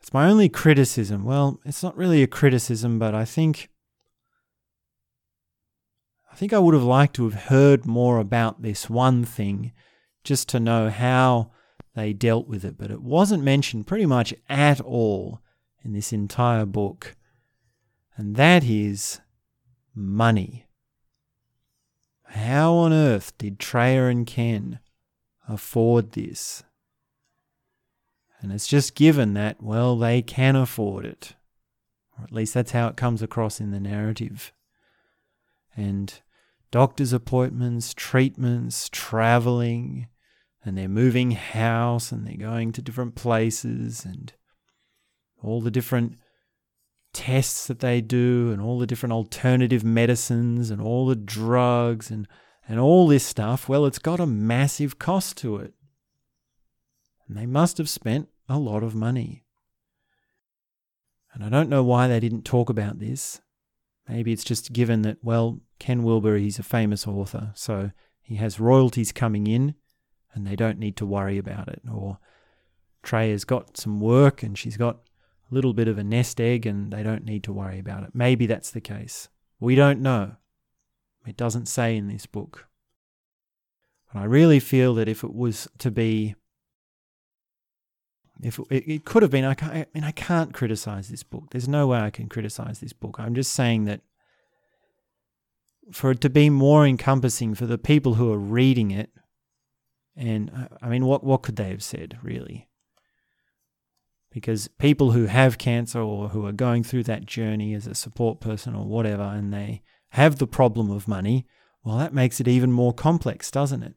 it's 0.00 0.12
my 0.12 0.28
only 0.28 0.48
criticism. 0.48 1.24
Well, 1.24 1.60
it's 1.64 1.82
not 1.82 1.96
really 1.96 2.22
a 2.22 2.26
criticism, 2.26 2.98
but 2.98 3.14
I 3.14 3.24
think 3.24 3.68
I 6.30 6.34
think 6.34 6.52
I 6.52 6.58
would 6.58 6.74
have 6.74 6.82
liked 6.82 7.14
to 7.16 7.24
have 7.24 7.44
heard 7.44 7.84
more 7.84 8.18
about 8.18 8.62
this 8.62 8.88
one 8.88 9.24
thing 9.24 9.72
just 10.24 10.48
to 10.50 10.60
know 10.60 10.88
how 10.88 11.50
they 11.94 12.12
dealt 12.12 12.48
with 12.48 12.64
it, 12.64 12.78
but 12.78 12.90
it 12.90 13.02
wasn't 13.02 13.42
mentioned 13.42 13.86
pretty 13.86 14.06
much 14.06 14.32
at 14.48 14.80
all 14.80 15.40
in 15.84 15.92
this 15.92 16.12
entire 16.12 16.64
book. 16.64 17.16
And 18.16 18.36
that 18.36 18.64
is 18.64 19.20
money. 19.94 20.66
How 22.24 22.72
on 22.74 22.92
earth 22.92 23.36
did 23.38 23.58
Treya 23.58 24.10
and 24.10 24.26
Ken 24.26 24.80
afford 25.48 26.12
this? 26.12 26.62
And 28.40 28.52
it's 28.52 28.66
just 28.66 28.94
given 28.94 29.34
that, 29.34 29.62
well, 29.62 29.96
they 29.96 30.22
can 30.22 30.56
afford 30.56 31.04
it. 31.04 31.34
Or 32.18 32.24
at 32.24 32.32
least 32.32 32.54
that's 32.54 32.72
how 32.72 32.88
it 32.88 32.96
comes 32.96 33.22
across 33.22 33.60
in 33.60 33.70
the 33.70 33.80
narrative. 33.80 34.52
And 35.76 36.12
doctor's 36.70 37.12
appointments, 37.12 37.94
treatments, 37.94 38.88
traveling, 38.90 40.08
and 40.64 40.76
they're 40.76 40.88
moving 40.88 41.32
house 41.32 42.12
and 42.12 42.26
they're 42.26 42.36
going 42.36 42.72
to 42.72 42.82
different 42.82 43.14
places 43.14 44.04
and 44.04 44.32
all 45.42 45.60
the 45.60 45.70
different 45.70 46.16
tests 47.12 47.66
that 47.66 47.80
they 47.80 48.00
do 48.00 48.50
and 48.52 48.60
all 48.60 48.78
the 48.78 48.86
different 48.86 49.12
alternative 49.12 49.84
medicines 49.84 50.70
and 50.70 50.80
all 50.80 51.06
the 51.06 51.16
drugs 51.16 52.10
and 52.10 52.26
and 52.66 52.80
all 52.80 53.06
this 53.06 53.26
stuff 53.26 53.68
well 53.68 53.84
it's 53.84 53.98
got 53.98 54.20
a 54.20 54.26
massive 54.26 54.98
cost 54.98 55.36
to 55.36 55.56
it 55.56 55.74
and 57.32 57.40
they 57.40 57.46
must 57.46 57.78
have 57.78 57.88
spent 57.88 58.28
a 58.46 58.58
lot 58.58 58.82
of 58.82 58.94
money. 58.94 59.44
And 61.32 61.42
I 61.42 61.48
don't 61.48 61.70
know 61.70 61.82
why 61.82 62.08
they 62.08 62.20
didn't 62.20 62.44
talk 62.44 62.68
about 62.68 62.98
this. 62.98 63.40
Maybe 64.06 64.32
it's 64.32 64.44
just 64.44 64.74
given 64.74 65.00
that, 65.02 65.16
well, 65.22 65.60
Ken 65.78 66.02
Wilber, 66.02 66.36
he's 66.36 66.58
a 66.58 66.62
famous 66.62 67.06
author, 67.06 67.52
so 67.54 67.92
he 68.20 68.36
has 68.36 68.60
royalties 68.60 69.12
coming 69.12 69.46
in 69.46 69.74
and 70.34 70.46
they 70.46 70.56
don't 70.56 70.78
need 70.78 70.96
to 70.98 71.06
worry 71.06 71.38
about 71.38 71.68
it. 71.68 71.80
Or 71.90 72.18
Treya's 73.02 73.44
got 73.44 73.78
some 73.78 73.98
work 73.98 74.42
and 74.42 74.58
she's 74.58 74.76
got 74.76 74.98
little 75.52 75.74
bit 75.74 75.88
of 75.88 75.98
a 75.98 76.04
nest 76.04 76.40
egg 76.40 76.66
and 76.66 76.92
they 76.92 77.02
don't 77.02 77.24
need 77.24 77.44
to 77.44 77.52
worry 77.52 77.78
about 77.78 78.04
it. 78.04 78.10
Maybe 78.14 78.46
that's 78.46 78.70
the 78.70 78.80
case. 78.80 79.28
We 79.60 79.74
don't 79.74 80.00
know. 80.00 80.36
It 81.26 81.36
doesn't 81.36 81.66
say 81.66 81.96
in 81.96 82.08
this 82.08 82.26
book. 82.26 82.66
But 84.12 84.20
I 84.20 84.24
really 84.24 84.60
feel 84.60 84.94
that 84.94 85.08
if 85.08 85.22
it 85.22 85.34
was 85.34 85.68
to 85.78 85.90
be 85.90 86.34
if 88.42 88.58
it, 88.70 88.88
it 88.88 89.04
could 89.04 89.22
have 89.22 89.30
been, 89.30 89.44
I, 89.44 89.54
I 89.60 89.86
mean, 89.94 90.04
I 90.04 90.10
can't 90.10 90.52
criticize 90.52 91.08
this 91.08 91.22
book. 91.22 91.50
There's 91.50 91.68
no 91.68 91.86
way 91.86 92.00
I 92.00 92.10
can 92.10 92.28
criticize 92.28 92.80
this 92.80 92.92
book. 92.92 93.16
I'm 93.18 93.34
just 93.34 93.52
saying 93.52 93.84
that 93.84 94.00
for 95.92 96.10
it 96.10 96.20
to 96.22 96.30
be 96.30 96.50
more 96.50 96.86
encompassing 96.86 97.54
for 97.54 97.66
the 97.66 97.78
people 97.78 98.14
who 98.14 98.32
are 98.32 98.38
reading 98.38 98.90
it, 98.90 99.10
and 100.16 100.68
I 100.82 100.88
mean, 100.88 101.06
what 101.06 101.24
what 101.24 101.42
could 101.42 101.56
they 101.56 101.70
have 101.70 101.82
said 101.82 102.18
really? 102.22 102.68
Because 104.32 104.66
people 104.66 105.12
who 105.12 105.26
have 105.26 105.58
cancer 105.58 106.00
or 106.00 106.30
who 106.30 106.46
are 106.46 106.52
going 106.52 106.82
through 106.82 107.02
that 107.04 107.26
journey 107.26 107.74
as 107.74 107.86
a 107.86 107.94
support 107.94 108.40
person 108.40 108.74
or 108.74 108.86
whatever, 108.86 109.22
and 109.22 109.52
they 109.52 109.82
have 110.10 110.38
the 110.38 110.46
problem 110.46 110.90
of 110.90 111.06
money, 111.06 111.46
well, 111.84 111.98
that 111.98 112.14
makes 112.14 112.40
it 112.40 112.48
even 112.48 112.72
more 112.72 112.94
complex, 112.94 113.50
doesn't 113.50 113.82
it? 113.82 113.94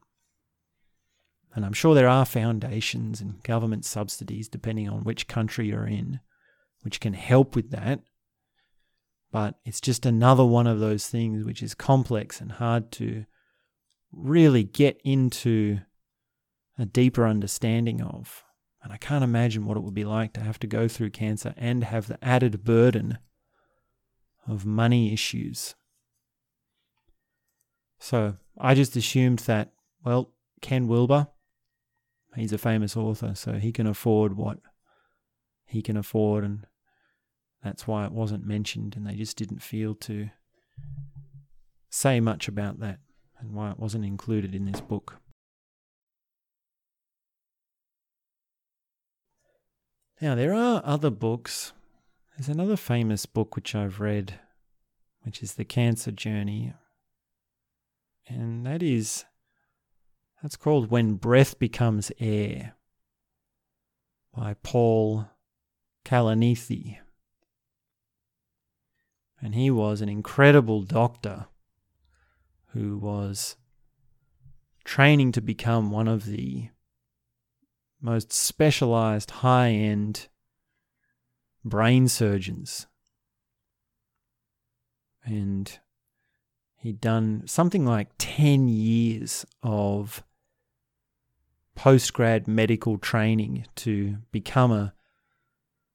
And 1.54 1.66
I'm 1.66 1.74
sure 1.74 1.96
there 1.96 2.10
are 2.10 2.26
foundations 2.26 3.22
and 3.22 3.42
government 3.44 3.86
subsidies, 3.86 4.50
depending 4.50 4.90
on 4.90 5.06
which 5.06 5.28
country 5.28 5.68
you're 5.68 5.88
in, 5.88 6.20
which 6.82 7.00
can 7.00 7.14
help 7.14 7.56
with 7.56 7.72
that. 7.72 8.02
But 9.32 9.60
it's 9.66 9.82
just 9.82 10.06
another 10.06 10.46
one 10.46 10.68
of 10.68 10.80
those 10.80 11.08
things 11.08 11.44
which 11.44 11.64
is 11.64 11.74
complex 11.74 12.42
and 12.42 12.54
hard 12.54 12.92
to 12.94 13.26
really 14.12 14.64
get 14.64 15.00
into 15.04 15.80
a 16.78 16.86
deeper 16.86 17.26
understanding 17.28 18.02
of. 18.02 18.45
And 18.86 18.94
I 18.94 18.98
can't 18.98 19.24
imagine 19.24 19.66
what 19.66 19.78
it 19.78 19.84
would 19.84 19.96
be 19.96 20.06
like 20.06 20.34
to 20.34 20.42
have 20.42 20.60
to 20.60 20.68
go 20.68 20.88
through 20.88 21.10
cancer 21.10 21.56
and 21.58 21.84
have 21.84 22.06
the 22.06 22.24
added 22.24 22.64
burden 22.64 23.18
of 24.48 24.64
money 24.64 25.12
issues. 25.12 25.74
So 27.98 28.36
I 28.60 28.76
just 28.76 28.96
assumed 28.96 29.40
that, 29.40 29.72
well, 30.04 30.34
Ken 30.62 30.88
Wilber, 30.88 31.30
he's 32.36 32.54
a 32.54 32.60
famous 32.60 32.96
author, 32.96 33.34
so 33.34 33.54
he 33.54 33.72
can 33.72 33.88
afford 33.88 34.38
what 34.38 34.60
he 35.66 35.82
can 35.82 35.98
afford, 35.98 36.44
and 36.44 36.68
that's 37.64 37.88
why 37.88 38.06
it 38.06 38.12
wasn't 38.12 38.46
mentioned, 38.46 38.96
and 38.96 39.08
they 39.08 39.16
just 39.16 39.36
didn't 39.36 39.64
feel 39.64 39.96
to 39.96 40.30
say 41.90 42.20
much 42.20 42.48
about 42.48 42.80
that 42.82 43.00
and 43.40 43.52
why 43.52 43.72
it 43.72 43.80
wasn't 43.80 44.06
included 44.06 44.54
in 44.54 44.66
this 44.66 44.80
book. 44.80 45.16
Now, 50.26 50.34
there 50.34 50.56
are 50.56 50.82
other 50.84 51.12
books. 51.12 51.72
There's 52.36 52.50
another 52.50 52.78
famous 52.78 53.28
book 53.28 53.56
which 53.56 53.76
I've 53.76 54.00
read, 54.00 54.40
which 55.22 55.44
is 55.44 55.54
The 55.54 55.64
Cancer 55.64 56.10
Journey. 56.10 56.74
And 58.28 58.66
that 58.66 58.82
is, 58.82 59.26
that's 60.42 60.56
called 60.56 60.90
When 60.90 61.14
Breath 61.14 61.60
Becomes 61.60 62.12
Air 62.20 62.74
by 64.36 64.56
Paul 64.64 65.28
Kalanithi. 66.04 66.98
And 69.40 69.54
he 69.54 69.70
was 69.70 70.02
an 70.02 70.10
incredible 70.10 70.82
doctor 70.82 71.46
who 72.70 72.98
was 72.98 73.58
training 74.84 75.34
to 75.34 75.42
become 75.42 75.92
one 75.92 76.08
of 76.08 76.26
the 76.26 76.70
most 78.06 78.32
specialized, 78.32 79.32
high 79.32 79.72
end 79.72 80.28
brain 81.64 82.08
surgeons. 82.08 82.86
And 85.24 85.80
he'd 86.78 87.02
done 87.02 87.42
something 87.48 87.84
like 87.84 88.10
10 88.20 88.68
years 88.68 89.44
of 89.64 90.24
post-grad 91.74 92.48
medical 92.48 93.00
training 93.00 93.66
to 93.78 94.18
become 94.32 94.72
a 94.72 94.94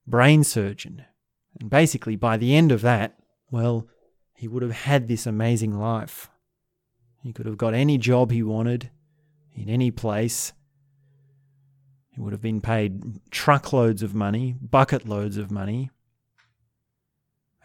brain 0.04 0.42
surgeon. 0.42 1.04
And 1.60 1.70
basically, 1.70 2.16
by 2.16 2.36
the 2.36 2.56
end 2.56 2.72
of 2.72 2.80
that, 2.80 3.16
well, 3.52 3.86
he 4.34 4.48
would 4.48 4.64
have 4.64 4.72
had 4.72 5.06
this 5.06 5.26
amazing 5.26 5.78
life. 5.78 6.28
He 7.22 7.32
could 7.32 7.46
have 7.46 7.56
got 7.56 7.72
any 7.72 7.98
job 7.98 8.32
he 8.32 8.42
wanted 8.42 8.90
in 9.54 9.68
any 9.68 9.92
place. 9.92 10.52
He 12.10 12.20
would 12.20 12.32
have 12.32 12.42
been 12.42 12.60
paid 12.60 13.20
truckloads 13.30 14.02
of 14.02 14.14
money, 14.14 14.54
bucket 14.60 15.08
loads 15.08 15.36
of 15.36 15.50
money. 15.50 15.90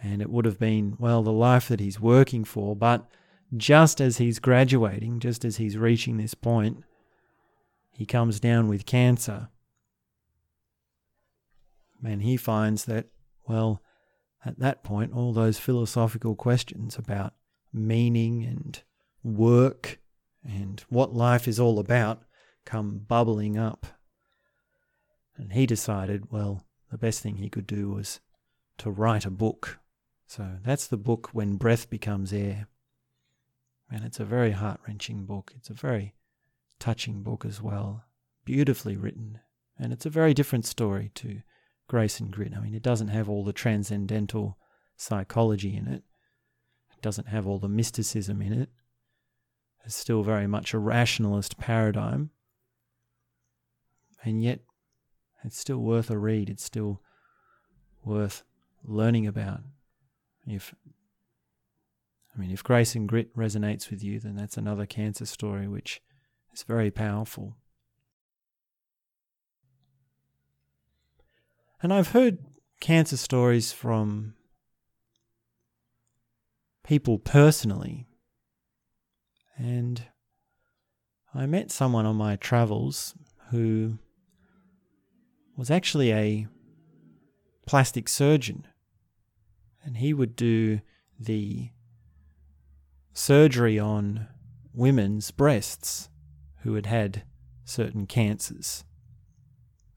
And 0.02 0.22
it 0.22 0.30
would 0.30 0.46
have 0.46 0.60
been, 0.60 0.96
well, 1.00 1.24
the 1.24 1.32
life 1.32 1.68
that 1.68 1.80
he's 1.80 2.00
working 2.00 2.44
for. 2.44 2.76
But 2.76 3.10
just 3.56 4.00
as 4.00 4.18
he's 4.18 4.40
graduating, 4.40 5.20
just 5.20 5.44
as 5.44 5.58
he's 5.58 5.78
reaching 5.78 6.18
this 6.18 6.36
point, 6.36 6.84
he 7.92 8.06
comes 8.06 8.40
down 8.40 8.68
with 8.68 8.86
cancer. 8.86 9.50
And 12.04 12.22
he 12.22 12.38
finds 12.38 12.86
that, 12.86 13.08
well, 13.48 13.82
at 14.46 14.60
that 14.60 14.84
point, 14.84 15.14
all 15.14 15.34
those 15.34 15.58
philosophical 15.58 16.36
questions 16.36 16.98
about 16.98 17.34
meaning 17.74 18.44
and 18.44 18.84
work 19.24 20.00
and 20.48 20.84
what 20.90 21.16
life 21.16 21.48
is 21.48 21.60
all 21.60 21.80
about 21.80 22.22
come 22.64 23.00
bubbling 23.08 23.58
up. 23.58 23.88
And 25.38 25.54
he 25.54 25.66
decided, 25.66 26.32
well, 26.32 26.66
the 26.92 26.98
best 26.98 27.22
thing 27.22 27.38
he 27.38 27.50
could 27.50 27.68
do 27.68 27.90
was 27.90 28.20
to 28.78 28.90
write 28.90 29.26
a 29.26 29.32
book. 29.32 29.80
So 30.28 30.58
that's 30.64 30.88
the 30.88 30.98
book 30.98 31.30
When 31.34 31.58
Breath 31.58 31.90
Becomes 31.90 32.34
Air. 32.34 32.68
And 33.92 34.04
it's 34.04 34.20
a 34.20 34.26
very 34.26 34.52
heart 34.52 34.80
wrenching 34.88 35.26
book. 35.26 35.54
It's 35.56 35.70
a 35.70 35.74
very 35.74 36.16
touching 36.80 37.22
book 37.22 37.46
as 37.46 37.62
well, 37.62 38.06
beautifully 38.44 38.98
written. 38.98 39.40
And 39.78 39.94
it's 39.94 40.06
a 40.06 40.10
very 40.10 40.34
different 40.34 40.66
story 40.66 41.12
to 41.16 41.42
Grace 41.88 42.20
and 42.20 42.32
Grit. 42.32 42.54
I 42.56 42.62
mean, 42.62 42.74
it 42.74 42.82
doesn't 42.82 43.10
have 43.10 43.30
all 43.30 43.44
the 43.44 43.54
transcendental 43.54 44.58
psychology 44.98 45.76
in 45.76 45.88
it, 45.88 46.04
it 46.92 47.02
doesn't 47.02 47.28
have 47.28 47.46
all 47.46 47.60
the 47.60 47.68
mysticism 47.68 48.42
in 48.42 48.54
it. 48.54 48.70
It's 49.84 49.96
still 49.96 50.24
very 50.24 50.48
much 50.48 50.74
a 50.74 50.80
rationalist 50.80 51.58
paradigm. 51.58 52.32
And 54.24 54.42
yet, 54.42 54.62
it's 55.46 55.58
still 55.58 55.78
worth 55.78 56.10
a 56.10 56.18
read. 56.18 56.50
It's 56.50 56.64
still 56.64 57.02
worth 58.04 58.44
learning 58.84 59.28
about. 59.28 59.62
If 60.48 60.74
I 62.36 62.40
mean, 62.40 62.52
if 62.52 62.64
Grace 62.64 62.96
and 62.96 63.08
Grit 63.08 63.36
resonates 63.36 63.90
with 63.90 64.04
you, 64.04 64.20
then 64.20 64.36
that's 64.36 64.58
another 64.58 64.86
cancer 64.86 65.26
story 65.26 65.68
which 65.68 66.02
is 66.54 66.64
very 66.64 66.92
powerful. 66.92 67.56
And 71.82 71.94
I've 71.94 72.10
heard 72.10 72.40
cancer 72.80 73.18
stories 73.18 73.72
from 73.72 74.34
people 76.84 77.20
personally. 77.20 78.08
And 79.58 80.04
I 81.34 81.46
met 81.46 81.72
someone 81.72 82.06
on 82.06 82.16
my 82.16 82.36
travels 82.36 83.14
who 83.52 84.00
was 85.58 85.72
actually 85.72 86.12
a 86.12 86.48
plastic 87.66 88.10
surgeon. 88.10 88.68
And 89.84 89.98
he 89.98 90.14
would 90.14 90.36
do 90.36 90.82
the 91.20 91.70
surgery 93.14 93.80
on 93.80 94.28
women's 94.74 95.32
breasts 95.32 96.10
who 96.64 96.74
had 96.74 96.86
had 96.86 97.24
certain 97.64 98.06
cancers, 98.08 98.84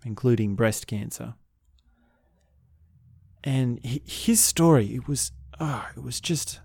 including 0.05 0.55
breast 0.55 0.87
cancer. 0.87 1.35
And 3.43 3.81
his 3.83 4.43
story, 4.43 4.95
it 4.95 5.09
was, 5.09 5.33
oh, 5.59 5.87
it 5.97 6.03
was 6.03 6.21
just, 6.21 6.61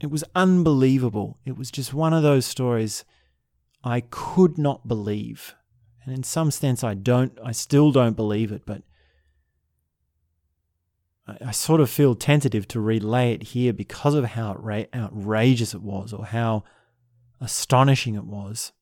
it 0.00 0.10
was 0.10 0.24
unbelievable. 0.34 1.38
It 1.44 1.56
was 1.56 1.70
just 1.70 1.94
one 1.94 2.12
of 2.12 2.22
those 2.22 2.46
stories 2.46 3.04
I 3.82 4.00
could 4.00 4.58
not 4.58 4.86
believe. 4.86 5.54
And 6.04 6.14
in 6.14 6.22
some 6.22 6.50
sense, 6.50 6.84
I 6.84 6.94
don't, 6.94 7.38
I 7.42 7.52
still 7.52 7.90
don't 7.90 8.16
believe 8.16 8.52
it, 8.52 8.62
but 8.66 8.82
I, 11.26 11.52
sort 11.52 11.80
of 11.80 11.88
feel 11.88 12.14
tentative 12.14 12.68
to 12.68 12.80
relay 12.80 13.32
it 13.32 13.42
here 13.44 13.72
because 13.72 14.14
of 14.14 14.24
how 14.26 14.54
outra- 14.54 14.94
outrageous 14.94 15.72
it 15.72 15.80
was 15.80 16.12
or 16.12 16.26
how 16.26 16.64
astonishing 17.40 18.14
it 18.14 18.26
was. 18.26 18.72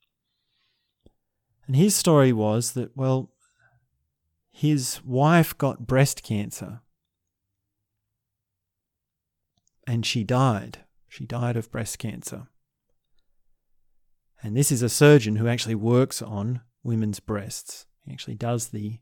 And 1.66 1.76
his 1.76 1.94
story 1.94 2.32
was 2.32 2.72
that, 2.72 2.96
well, 2.96 3.30
his 4.50 5.00
wife 5.04 5.56
got 5.56 5.86
breast 5.86 6.24
cancer 6.24 6.80
and 9.86 10.04
she 10.04 10.24
died. 10.24 10.78
She 11.08 11.24
died 11.24 11.56
of 11.56 11.70
breast 11.70 11.98
cancer. 12.00 12.48
And 14.42 14.56
this 14.56 14.72
is 14.72 14.82
a 14.82 14.88
surgeon 14.88 15.36
who 15.36 15.46
actually 15.46 15.76
works 15.76 16.20
on 16.20 16.62
women's 16.82 17.20
breasts. 17.20 17.86
He 18.04 18.12
actually 18.12 18.34
does 18.34 18.68
the 18.68 18.98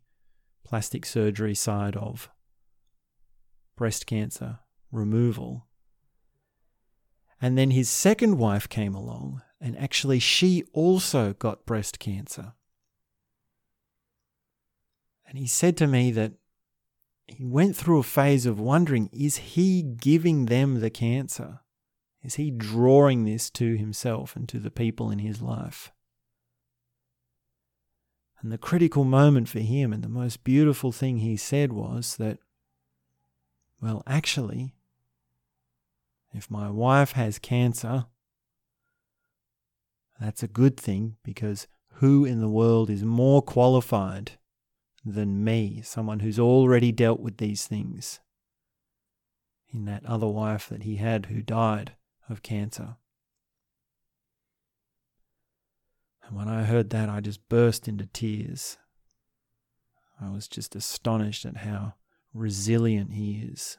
plastic 0.65 1.07
surgery 1.07 1.55
side 1.55 1.97
of 1.97 2.31
breast 3.77 4.07
cancer 4.07 4.59
removal. 4.93 5.67
And 7.41 7.57
then 7.57 7.71
his 7.71 7.89
second 7.89 8.37
wife 8.37 8.69
came 8.69 8.95
along, 8.95 9.43
and 9.61 9.79
actually, 9.79 10.19
she 10.19 10.65
also 10.73 11.33
got 11.33 11.65
breast 11.65 11.99
cancer. 11.99 12.53
And 15.27 15.39
he 15.39 15.47
said 15.47 15.77
to 15.79 15.87
me 15.87 16.11
that 16.13 16.33
he 17.27 17.45
went 17.45 17.77
through 17.77 18.01
a 18.01 18.03
phase 18.03 18.47
of 18.47 18.59
wondering 18.59 19.09
is 19.13 19.37
he 19.37 19.83
giving 19.83 20.47
them 20.47 20.81
the 20.81 20.91
cancer? 20.91 21.61
Is 22.23 22.35
he 22.35 22.51
drawing 22.51 23.25
this 23.25 23.49
to 23.51 23.77
himself 23.77 24.37
and 24.37 24.49
to 24.49 24.59
the 24.59 24.71
people 24.71 25.11
in 25.11 25.21
his 25.21 25.41
life? 25.41 25.93
And 28.41 28.51
the 28.51 28.59
critical 28.59 29.05
moment 29.05 29.49
for 29.49 29.61
him, 29.61 29.93
and 29.93 30.03
the 30.03 30.09
most 30.09 30.45
beautiful 30.45 30.93
thing 30.93 31.19
he 31.19 31.37
said 31.37 31.73
was 31.73 32.17
that 32.17 32.39
well, 33.81 34.03
actually, 34.07 34.75
If 36.33 36.51
my 36.51 36.71
wife 36.71 37.13
has 37.13 37.39
cancer, 37.39 38.07
that's 40.21 40.43
a 40.43 40.49
good 40.49 40.77
thing 40.77 41.17
because 41.25 41.67
who 41.95 42.25
in 42.25 42.41
the 42.41 42.49
world 42.49 42.89
is 42.89 43.03
more 43.03 43.43
qualified 43.43 44.33
than 45.05 45.43
me, 45.43 45.81
someone 45.83 46.21
who's 46.21 46.39
already 46.39 46.93
dealt 46.93 47.21
with 47.21 47.39
these 47.39 47.67
things? 47.67 48.21
In 49.73 49.87
that 49.87 50.05
other 50.07 50.29
wife 50.29 50.69
that 50.69 50.83
he 50.83 50.97
had 50.97 51.27
who 51.27 51.43
died 51.43 51.97
of 52.29 52.43
cancer. 52.43 52.97
And 56.25 56.37
when 56.37 56.49
I 56.49 56.65
heard 56.65 56.91
that, 56.91 57.09
I 57.09 57.21
just 57.21 57.49
burst 57.49 57.89
into 57.89 58.07
tears. 58.07 58.79
I 60.21 60.31
was 60.31 60.47
just 60.49 60.77
astonished 60.77 61.45
at 61.45 61.59
how 61.59 61.95
resilient 62.35 63.13
he 63.13 63.41
is. 63.53 63.79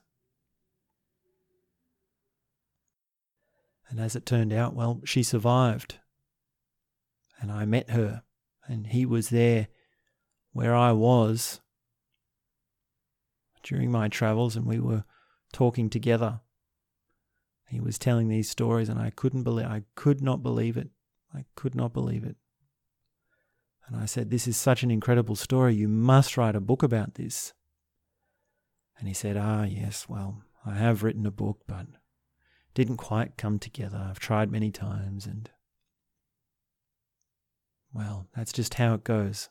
And 3.90 4.00
as 4.00 4.16
it 4.16 4.26
turned 4.26 4.54
out, 4.54 4.74
well, 4.74 5.02
she 5.04 5.22
survived. 5.22 6.00
And 7.40 7.52
I 7.52 7.66
met 7.66 7.90
her, 7.92 8.24
and 8.68 8.88
he 8.88 9.06
was 9.06 9.30
there 9.30 9.68
where 10.54 10.76
I 10.76 10.92
was 10.94 11.60
during 13.64 13.92
my 13.92 14.08
travels, 14.08 14.56
and 14.56 14.66
we 14.66 14.80
were 14.80 15.04
talking 15.52 15.90
together. 15.90 16.40
He 17.68 17.80
was 17.80 17.98
telling 17.98 18.30
these 18.30 18.50
stories, 18.50 18.90
and 18.90 19.00
I 19.00 19.12
couldn't 19.12 19.44
believe 19.44 19.66
I 19.66 19.84
could 19.96 20.22
not 20.22 20.44
believe 20.44 20.78
it. 20.78 20.90
I 21.34 21.46
could 21.56 21.76
not 21.76 21.94
believe 21.94 22.24
it. 22.24 22.36
And 23.88 23.96
I 23.96 24.06
said, 24.06 24.30
This 24.30 24.48
is 24.48 24.58
such 24.58 24.84
an 24.84 24.92
incredible 24.92 25.36
story. 25.36 25.76
You 25.76 25.88
must 25.88 26.38
write 26.38 26.56
a 26.56 26.62
book 26.62 26.84
about 26.84 27.16
this. 27.16 27.54
And 28.98 29.08
he 29.08 29.14
said, 29.14 29.38
Ah, 29.38 29.64
yes, 29.64 30.08
well, 30.08 30.44
I 30.66 30.76
have 30.76 31.04
written 31.04 31.26
a 31.26 31.32
book, 31.32 31.62
but 31.68 31.88
didn't 32.74 32.98
quite 32.98 33.38
come 33.38 33.60
together. 33.60 34.08
I've 34.10 34.20
tried 34.20 34.52
many 34.52 34.72
times, 34.72 35.26
and 35.26 35.50
well, 37.94 38.28
that's 38.36 38.54
just 38.54 38.76
how 38.76 38.94
it 38.94 39.04
goes. 39.04 39.50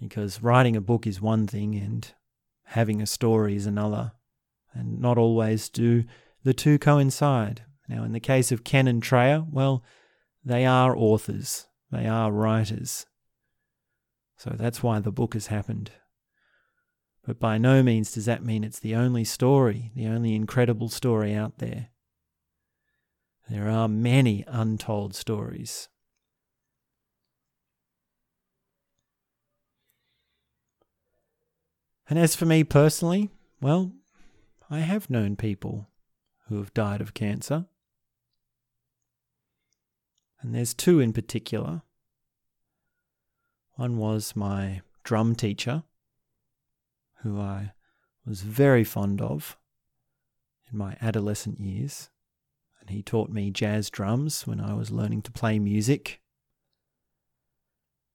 Because 0.00 0.42
writing 0.42 0.76
a 0.76 0.80
book 0.80 1.06
is 1.06 1.20
one 1.20 1.46
thing, 1.46 1.74
and 1.74 2.10
having 2.64 3.02
a 3.02 3.06
story 3.06 3.56
is 3.56 3.66
another, 3.66 4.12
and 4.72 5.00
not 5.00 5.18
always 5.18 5.68
do 5.68 6.04
the 6.44 6.54
two 6.54 6.78
coincide. 6.78 7.62
Now, 7.88 8.04
in 8.04 8.12
the 8.12 8.20
case 8.20 8.52
of 8.52 8.64
Ken 8.64 8.88
and 8.88 9.02
Treya, 9.02 9.46
well, 9.50 9.82
they 10.46 10.64
are 10.64 10.96
authors, 10.96 11.66
they 11.90 12.06
are 12.06 12.30
writers. 12.30 13.04
So 14.36 14.50
that's 14.54 14.80
why 14.82 15.00
the 15.00 15.10
book 15.10 15.34
has 15.34 15.48
happened. 15.48 15.90
But 17.26 17.40
by 17.40 17.58
no 17.58 17.82
means 17.82 18.12
does 18.12 18.26
that 18.26 18.44
mean 18.44 18.62
it's 18.62 18.78
the 18.78 18.94
only 18.94 19.24
story, 19.24 19.90
the 19.96 20.06
only 20.06 20.36
incredible 20.36 20.88
story 20.88 21.34
out 21.34 21.58
there. 21.58 21.88
There 23.50 23.68
are 23.68 23.88
many 23.88 24.44
untold 24.46 25.16
stories. 25.16 25.88
And 32.08 32.20
as 32.20 32.36
for 32.36 32.46
me 32.46 32.62
personally, 32.62 33.30
well, 33.60 33.90
I 34.70 34.78
have 34.78 35.10
known 35.10 35.34
people 35.34 35.88
who 36.48 36.58
have 36.58 36.72
died 36.72 37.00
of 37.00 37.14
cancer. 37.14 37.66
And 40.40 40.54
there's 40.54 40.74
two 40.74 41.00
in 41.00 41.12
particular. 41.12 41.82
One 43.74 43.98
was 43.98 44.36
my 44.36 44.82
drum 45.02 45.34
teacher 45.34 45.84
who 47.22 47.40
I 47.40 47.72
was 48.24 48.42
very 48.42 48.84
fond 48.84 49.20
of 49.20 49.56
in 50.70 50.78
my 50.78 50.96
adolescent 51.00 51.60
years. 51.60 52.10
And 52.80 52.90
he 52.90 53.02
taught 53.02 53.30
me 53.30 53.50
jazz 53.50 53.90
drums 53.90 54.46
when 54.46 54.60
I 54.60 54.74
was 54.74 54.90
learning 54.90 55.22
to 55.22 55.32
play 55.32 55.58
music. 55.58 56.20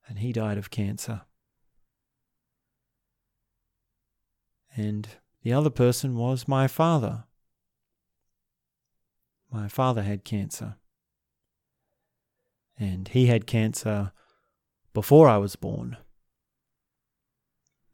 And 0.08 0.20
he 0.20 0.32
died 0.32 0.58
of 0.58 0.70
cancer. 0.70 1.22
And 4.76 5.08
the 5.44 5.54
other 5.54 5.70
person 5.70 6.16
was 6.16 6.48
my 6.48 6.68
father. 6.68 7.26
My 9.52 9.68
father 9.68 10.04
had 10.04 10.24
cancer. 10.24 10.76
And 12.78 13.08
he 13.08 13.28
had 13.28 13.46
cancer 13.46 14.12
before 14.94 15.28
I 15.28 15.38
was 15.38 15.56
born. 15.56 15.98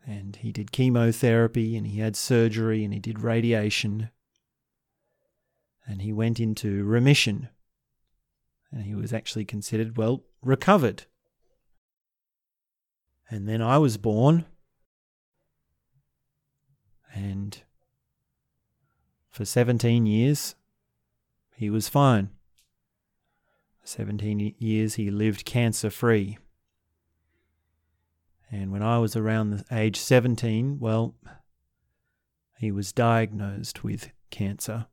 And 0.06 0.38
he 0.38 0.52
did 0.52 0.72
chemotherapy 0.72 1.76
and 1.76 1.86
he 1.86 2.00
had 2.00 2.16
surgery 2.16 2.84
and 2.84 2.94
he 2.94 3.00
did 3.00 3.22
radiation. 3.22 4.10
And 5.86 6.02
he 6.02 6.14
went 6.14 6.40
into 6.40 6.84
remission. 6.86 7.50
And 8.72 8.84
he 8.84 8.96
was 8.96 9.12
actually 9.12 9.46
considered 9.46 9.98
well 9.98 10.24
recovered. 10.42 11.06
And 13.30 13.48
then 13.48 13.62
I 13.62 13.78
was 13.78 13.98
born. 13.98 14.46
And 17.14 17.62
for 19.30 19.44
17 19.44 20.06
years 20.06 20.56
he 21.56 21.70
was 21.70 21.90
fine 21.90 22.30
17 23.88 24.56
years 24.60 24.96
he 24.96 25.10
lived 25.10 25.46
cancer 25.46 25.90
free 25.90 26.38
and 28.52 28.72
when 28.72 28.82
I 28.82 28.98
was 29.00 29.16
around 29.16 29.52
the 29.52 29.66
age 29.72 29.98
17, 29.98 30.80
well, 30.80 31.16
he 32.58 32.72
was 32.72 32.94
diagnosed 32.94 33.84
with 33.84 34.12
cancer. 34.30 34.88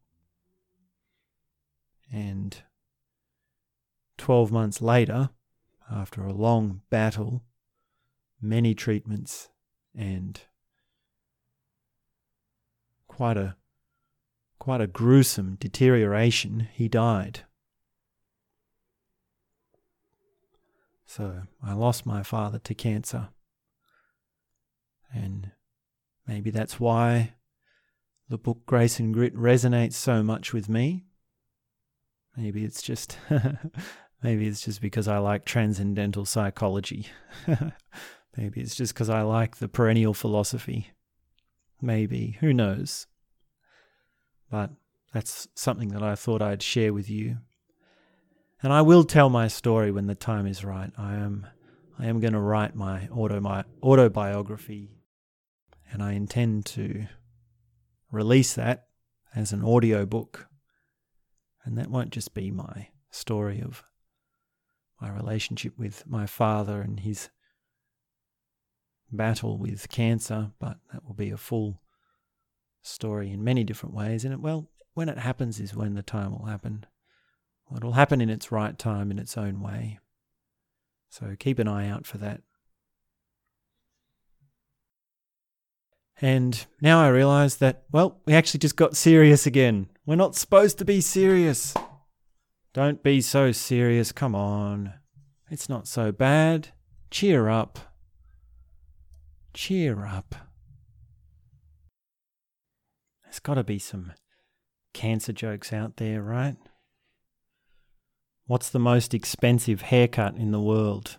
And 2.13 2.63
12 4.19 4.51
months 4.51 4.83
later, 4.83 5.31
after 5.91 6.25
a 6.25 6.33
long 6.33 6.83
battle, 6.91 7.45
many 8.41 8.75
treatments, 8.75 9.51
and 9.95 10.41
quite 13.07 13.37
a 13.37 13.57
quite 14.59 14.81
a 14.81 14.87
gruesome 14.87 15.57
deterioration, 15.57 16.69
he 16.73 16.89
died. 16.89 17.41
So 21.17 21.43
I 21.63 21.75
lost 21.75 22.07
my 22.07 22.25
father 22.25 22.59
to 22.59 22.75
cancer. 22.75 23.29
And 25.15 25.53
maybe 26.27 26.51
that's 26.51 26.81
why 26.81 27.35
the 28.29 28.37
book 28.37 28.67
Grace 28.67 28.99
and 28.99 29.15
Grit 29.15 29.33
resonates 29.37 29.93
so 29.93 30.25
much 30.25 30.53
with 30.53 30.69
me. 30.69 31.05
Maybe 32.37 32.65
it's 32.65 32.83
just 32.83 33.17
maybe 34.25 34.49
it's 34.49 34.63
just 34.63 34.81
because 34.81 35.07
I 35.07 35.19
like 35.19 35.45
transcendental 35.45 36.25
psychology. 36.25 37.07
maybe 38.37 38.61
it's 38.61 38.75
just 38.75 38.93
because 38.93 39.09
I 39.09 39.23
like 39.23 39.59
the 39.59 39.69
perennial 39.69 40.15
philosophy. 40.15 40.91
Maybe, 41.81 42.39
who 42.41 42.53
knows? 42.53 43.07
But 44.51 44.71
that's 45.13 45.47
something 45.55 45.91
that 45.91 46.03
I 46.03 46.17
thought 46.17 46.43
I'd 46.43 46.61
share 46.61 46.93
with 46.93 47.09
you. 47.09 47.37
And 48.65 48.73
I 48.73 48.81
will 48.81 49.05
tell 49.05 49.29
my 49.29 49.47
story 49.47 49.93
when 49.93 50.07
the 50.07 50.15
time 50.15 50.47
is 50.47 50.65
right. 50.65 50.91
I 50.97 51.17
am 51.17 51.47
I 51.99 52.07
am 52.07 52.19
going 52.19 52.33
to 52.33 52.41
write 52.41 52.75
my 52.75 53.07
auto 53.09 53.39
my 53.39 53.65
autobiography 53.83 54.89
and 55.93 56.03
I 56.03 56.13
intend 56.15 56.65
to 56.67 57.07
release 58.11 58.55
that 58.55 58.87
as 59.37 59.53
an 59.53 59.63
audio 59.63 60.07
book. 60.07 60.49
And 61.67 61.77
that 61.77 61.91
won't 61.91 62.09
just 62.09 62.33
be 62.33 62.51
my 62.51 62.89
story 63.11 63.61
of 63.61 63.85
my 64.99 65.11
relationship 65.11 65.79
with 65.79 66.07
my 66.07 66.25
father 66.25 66.81
and 66.81 67.01
his 67.01 67.29
battle 69.13 69.59
with 69.59 69.91
cancer, 69.91 70.53
but 70.59 70.79
that 70.91 71.05
will 71.05 71.13
be 71.13 71.31
a 71.31 71.37
full 71.37 71.83
story 72.81 73.31
in 73.31 73.45
many 73.45 73.63
different 73.63 73.95
ways. 73.95 74.25
And 74.25 74.33
it, 74.33 74.41
well, 74.41 74.71
when 74.95 75.11
it 75.11 75.19
happens 75.19 75.61
is 75.61 75.77
when 75.77 75.93
the 75.93 76.03
time 76.03 76.33
will 76.33 76.47
happen. 76.47 76.87
It'll 77.77 77.93
happen 77.93 78.21
in 78.21 78.31
its 78.31 78.53
right 78.53 78.79
time, 78.79 79.11
in 79.11 79.19
its 79.19 79.37
own 79.37 79.61
way. 79.61 79.99
So 81.11 81.35
keep 81.39 81.59
an 81.59 81.69
eye 81.69 81.89
out 81.89 82.07
for 82.07 82.19
that. 82.19 82.43
And 86.21 86.65
now 86.81 87.01
I 87.01 87.09
realize 87.09 87.57
that, 87.57 87.85
well, 87.91 88.21
we 88.25 88.35
actually 88.35 88.61
just 88.61 88.77
got 88.77 88.97
serious 88.97 89.47
again. 89.47 89.89
We're 90.07 90.15
not 90.15 90.37
supposed 90.37 90.79
to 90.79 90.85
be 90.85 91.01
serious. 91.01 91.75
Don't 92.73 93.03
be 93.03 93.21
so 93.21 93.53
serious. 93.53 94.13
Come 94.13 94.35
on. 94.35 94.95
It's 95.51 95.69
not 95.69 95.87
so 95.87 96.13
bad. 96.13 96.69
Cheer 97.11 97.49
up. 97.49 97.79
Cheer 99.53 100.05
up. 100.07 100.35
There's 103.25 103.41
got 103.41 103.55
to 103.55 103.65
be 103.65 103.79
some 103.79 104.13
cancer 104.93 105.33
jokes 105.33 105.73
out 105.73 105.97
there, 105.97 106.23
right? 106.23 106.57
What's 108.47 108.69
the 108.69 108.79
most 108.79 109.15
expensive 109.15 109.81
haircut 109.83 110.37
in 110.37 110.51
the 110.51 110.61
world? 110.61 111.17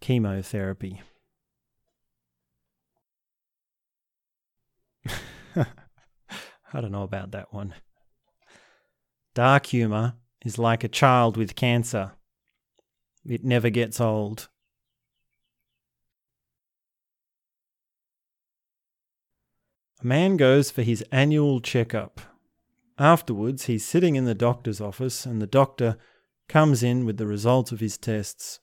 Chemotherapy. 0.00 1.00
I 5.56 6.80
don't 6.80 6.90
know 6.90 7.04
about 7.04 7.30
that 7.30 7.54
one. 7.54 7.74
Dark 9.34 9.66
humour 9.66 10.14
is 10.44 10.58
like 10.58 10.82
a 10.82 10.88
child 10.88 11.36
with 11.36 11.54
cancer, 11.54 12.12
it 13.24 13.44
never 13.44 13.70
gets 13.70 14.00
old. 14.00 14.48
A 20.00 20.06
man 20.06 20.36
goes 20.36 20.72
for 20.72 20.82
his 20.82 21.04
annual 21.12 21.60
checkup. 21.60 22.31
Afterwards, 23.02 23.64
he's 23.64 23.84
sitting 23.84 24.14
in 24.14 24.26
the 24.26 24.34
doctor's 24.34 24.80
office, 24.80 25.26
and 25.26 25.42
the 25.42 25.46
doctor 25.48 25.96
comes 26.48 26.84
in 26.84 27.04
with 27.04 27.16
the 27.16 27.26
results 27.26 27.72
of 27.72 27.80
his 27.80 27.98
tests. 27.98 28.60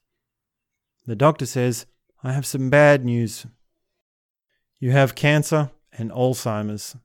The 1.05 1.17
doctor 1.17 1.45
says, 1.45 1.85
I 2.23 2.31
have 2.31 2.45
some 2.45 2.69
bad 2.69 3.03
news. 3.03 3.45
You 4.79 4.91
have 4.91 5.13
cancer 5.13 5.71
and 5.91 6.09
Alzheimer's. 6.09 6.95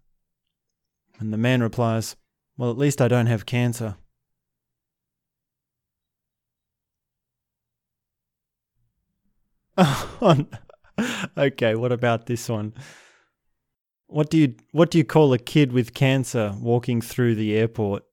And 1.18 1.32
the 1.32 1.36
man 1.36 1.60
replies, 1.60 2.14
Well, 2.56 2.70
at 2.70 2.78
least 2.78 3.02
I 3.02 3.08
don't 3.08 3.26
have 3.26 3.46
cancer. 3.46 3.96
okay, 11.36 11.74
what 11.74 11.90
about 11.90 12.26
this 12.26 12.48
one? 12.48 12.74
What 14.06 14.30
do 14.30 14.38
you 14.38 14.54
what 14.72 14.90
do 14.90 14.98
you 14.98 15.04
call 15.04 15.32
a 15.32 15.38
kid 15.38 15.72
with 15.72 15.94
cancer 15.94 16.54
walking 16.60 17.00
through 17.00 17.34
the 17.34 17.56
airport? 17.56 18.04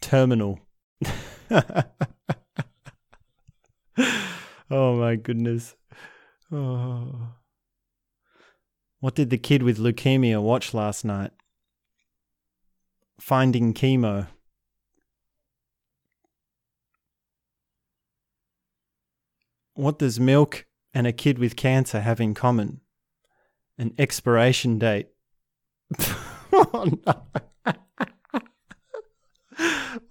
Terminal. 0.00 0.60
oh 4.70 4.96
my 4.96 5.16
goodness. 5.16 5.76
Oh. 6.50 7.34
What 9.00 9.14
did 9.14 9.30
the 9.30 9.38
kid 9.38 9.62
with 9.62 9.78
leukemia 9.78 10.42
watch 10.42 10.72
last 10.74 11.04
night? 11.04 11.32
Finding 13.20 13.74
chemo. 13.74 14.28
What 19.74 19.98
does 19.98 20.18
milk 20.18 20.64
and 20.94 21.06
a 21.06 21.12
kid 21.12 21.38
with 21.38 21.56
cancer 21.56 22.00
have 22.00 22.20
in 22.20 22.32
common? 22.32 22.80
An 23.78 23.94
expiration 23.98 24.78
date. 24.78 25.08
oh, 26.52 26.90
no. 27.06 27.74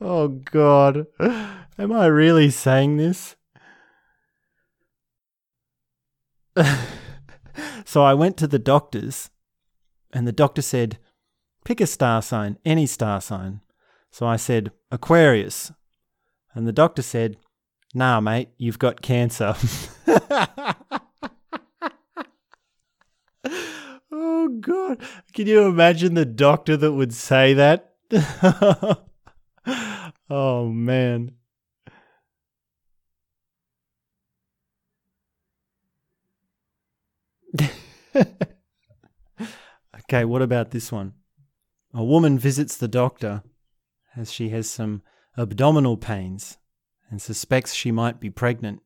oh, 0.02 0.28
God. 0.28 1.08
Am 1.20 1.92
I 1.92 2.06
really 2.06 2.50
saying 2.50 2.98
this? 2.98 3.36
so 7.86 8.04
I 8.04 8.14
went 8.14 8.38
to 8.38 8.48
the 8.48 8.60
doctor's, 8.60 9.30
and 10.14 10.28
the 10.28 10.32
doctor 10.32 10.62
said, 10.62 11.00
Pick 11.66 11.82
a 11.82 11.88
star 11.88 12.22
sign, 12.22 12.58
any 12.64 12.86
star 12.86 13.20
sign. 13.20 13.62
So 14.12 14.26
I 14.28 14.36
said, 14.38 14.72
Aquarius. 14.92 15.72
And 16.54 16.68
the 16.68 16.72
doctor 16.72 17.02
said, 17.02 17.38
Nah, 17.94 18.22
mate, 18.22 18.50
you've 18.58 18.80
got 18.80 19.02
cancer. 19.02 19.56
oh, 24.12 24.55
God. 24.66 24.98
Can 25.34 25.46
you 25.48 25.68
imagine 25.68 26.16
the 26.16 26.26
doctor 26.26 26.76
that 26.76 26.94
would 26.94 27.14
say 27.14 27.54
that? 27.54 27.94
oh, 30.30 30.70
man. 30.70 31.34
okay, 40.00 40.26
what 40.26 40.42
about 40.42 40.72
this 40.72 40.92
one? 40.92 41.14
A 41.94 42.04
woman 42.04 42.40
visits 42.40 42.76
the 42.76 42.88
doctor 42.88 43.44
as 44.16 44.32
she 44.32 44.50
has 44.50 44.68
some 44.70 45.04
abdominal 45.38 45.96
pains 45.96 46.58
and 47.12 47.22
suspects 47.22 47.76
she 47.76 47.92
might 47.92 48.20
be 48.20 48.32
pregnant. 48.32 48.82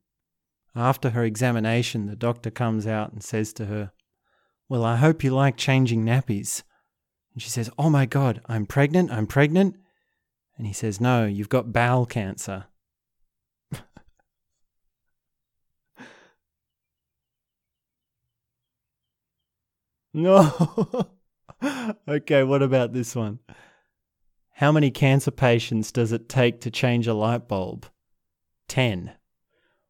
After 0.76 1.12
her 1.12 1.24
examination, 1.24 2.06
the 2.06 2.18
doctor 2.18 2.52
comes 2.52 2.86
out 2.86 3.14
and 3.14 3.24
says 3.24 3.54
to 3.54 3.68
her, 3.68 3.94
Well, 4.70 4.86
I 4.86 4.96
hope 4.98 5.24
you 5.24 5.32
like 5.32 5.58
changing 5.58 6.06
nappies. 6.06 6.62
And 7.34 7.42
she 7.42 7.50
says, 7.50 7.72
Oh 7.80 7.90
my 7.90 8.06
God, 8.06 8.42
I'm 8.46 8.68
pregnant, 8.68 9.12
I'm 9.12 9.26
pregnant. 9.26 9.76
And 10.58 10.68
he 10.68 10.74
says, 10.74 11.02
No, 11.02 11.26
you've 11.26 11.50
got 11.50 11.74
bowel 11.74 12.06
cancer. 12.06 12.66
no. 20.14 21.10
okay, 22.08 22.44
what 22.44 22.62
about 22.62 22.94
this 22.94 23.16
one? 23.16 23.40
How 24.52 24.72
many 24.72 24.92
cancer 24.92 25.32
patients 25.32 25.92
does 25.92 26.12
it 26.12 26.30
take 26.30 26.62
to 26.62 26.70
change 26.70 27.08
a 27.08 27.16
light 27.16 27.48
bulb? 27.48 27.88
10. 28.68 29.14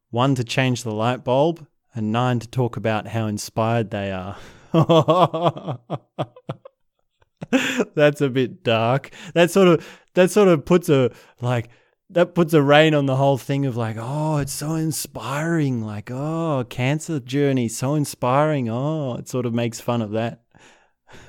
One 0.08 0.34
to 0.36 0.44
change 0.44 0.84
the 0.84 0.94
light 0.94 1.22
bulb, 1.22 1.66
and 1.94 2.10
nine 2.12 2.38
to 2.38 2.48
talk 2.48 2.78
about 2.78 3.08
how 3.08 3.26
inspired 3.26 3.90
they 3.90 4.10
are. 4.10 4.38
That's 7.94 8.20
a 8.20 8.28
bit 8.28 8.62
dark. 8.62 9.10
That 9.34 9.50
sort 9.50 9.68
of 9.68 9.86
that 10.14 10.30
sort 10.30 10.48
of 10.48 10.64
puts 10.64 10.88
a 10.88 11.10
like 11.40 11.70
that 12.10 12.34
puts 12.34 12.52
a 12.52 12.62
rain 12.62 12.94
on 12.94 13.06
the 13.06 13.16
whole 13.16 13.38
thing 13.38 13.66
of 13.66 13.76
like, 13.76 13.96
oh, 13.98 14.38
it's 14.38 14.52
so 14.52 14.74
inspiring. 14.74 15.84
Like, 15.84 16.10
oh, 16.10 16.64
cancer 16.68 17.20
journey, 17.20 17.68
so 17.68 17.94
inspiring. 17.94 18.68
Oh, 18.68 19.14
it 19.14 19.28
sort 19.28 19.46
of 19.46 19.54
makes 19.54 19.80
fun 19.80 20.02
of 20.02 20.10
that. 20.10 20.42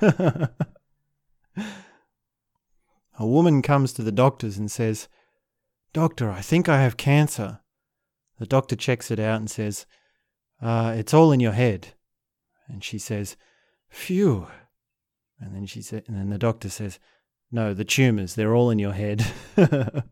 a 0.00 0.50
woman 3.26 3.62
comes 3.62 3.92
to 3.94 4.02
the 4.02 4.12
doctors 4.12 4.58
and 4.58 4.70
says, 4.70 5.08
Doctor, 5.92 6.30
I 6.30 6.40
think 6.40 6.68
I 6.68 6.82
have 6.82 6.96
cancer. 6.96 7.60
The 8.38 8.46
doctor 8.46 8.74
checks 8.74 9.10
it 9.10 9.20
out 9.20 9.38
and 9.38 9.50
says, 9.50 9.86
uh, 10.60 10.94
It's 10.96 11.14
all 11.14 11.32
in 11.32 11.40
your 11.40 11.52
head. 11.52 11.94
And 12.68 12.82
she 12.82 12.98
says, 12.98 13.36
Phew. 13.88 14.46
And 15.40 15.54
then 15.54 15.66
she 15.66 15.82
said, 15.82 16.04
and 16.06 16.16
then 16.16 16.30
the 16.30 16.38
doctor 16.38 16.68
says, 16.68 16.98
No, 17.50 17.74
the 17.74 17.84
tumors, 17.84 18.34
they're 18.34 18.54
all 18.54 18.70
in 18.70 18.78
your 18.78 18.92
head. 18.92 19.26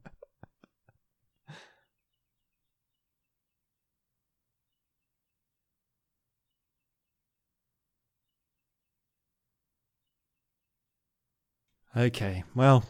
okay, 11.96 12.44
well, 12.54 12.84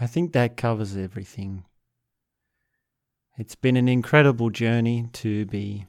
I 0.00 0.06
think 0.06 0.32
that 0.32 0.56
covers 0.56 0.96
everything 0.96 1.64
it's 3.38 3.54
been 3.54 3.76
an 3.76 3.88
incredible 3.88 4.50
journey 4.50 5.08
to 5.14 5.46
be 5.46 5.86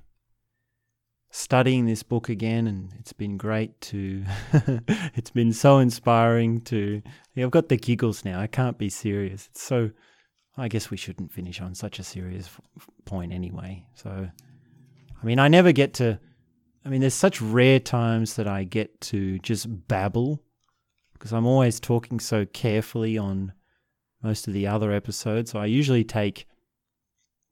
studying 1.34 1.88
this 1.88 2.04
book 2.04 2.30
again, 2.30 2.67
and 2.67 2.93
it's 3.00 3.12
been 3.12 3.38
great 3.38 3.82
to. 3.82 4.24
it's 5.15 5.32
been 5.32 5.52
so 5.52 5.80
inspiring 5.80 6.62
to. 6.62 7.02
I've 7.36 7.52
got 7.52 7.69
the 7.69 7.78
giggles 7.78 8.24
now. 8.24 8.39
I 8.39 8.48
can't 8.48 8.78
be 8.78 8.89
serious. 8.89 9.50
It's 9.52 9.62
so. 9.62 9.89
I 10.56 10.67
guess 10.67 10.91
we 10.91 10.98
shouldn't 10.98 11.32
finish 11.32 11.60
on 11.60 11.74
such 11.74 11.98
a 11.98 12.04
serious 12.04 12.46
f- 12.46 12.88
point 13.06 13.34
anyway. 13.34 13.84
So, 13.96 14.30
I 15.19 15.26
mean, 15.26 15.39
I 15.39 15.48
never 15.48 15.72
get 15.72 15.96
to. 15.96 16.19
I 16.86 16.89
mean, 16.89 17.02
there's 17.02 17.15
such 17.15 17.41
rare 17.41 17.80
times 17.80 18.36
that 18.36 18.48
I 18.48 18.63
get 18.63 19.02
to 19.02 19.39
just 19.39 19.88
babble 19.88 20.43
because 21.13 21.34
I'm 21.34 21.48
always 21.48 21.80
talking 21.80 22.19
so 22.19 22.46
carefully 22.46 23.17
on 23.17 23.54
most 24.22 24.48
of 24.48 24.54
the 24.54 24.67
other 24.67 24.91
episodes. 24.91 25.52
So 25.52 25.60
I 25.60 25.65
usually 25.65 26.04
take 26.04 26.46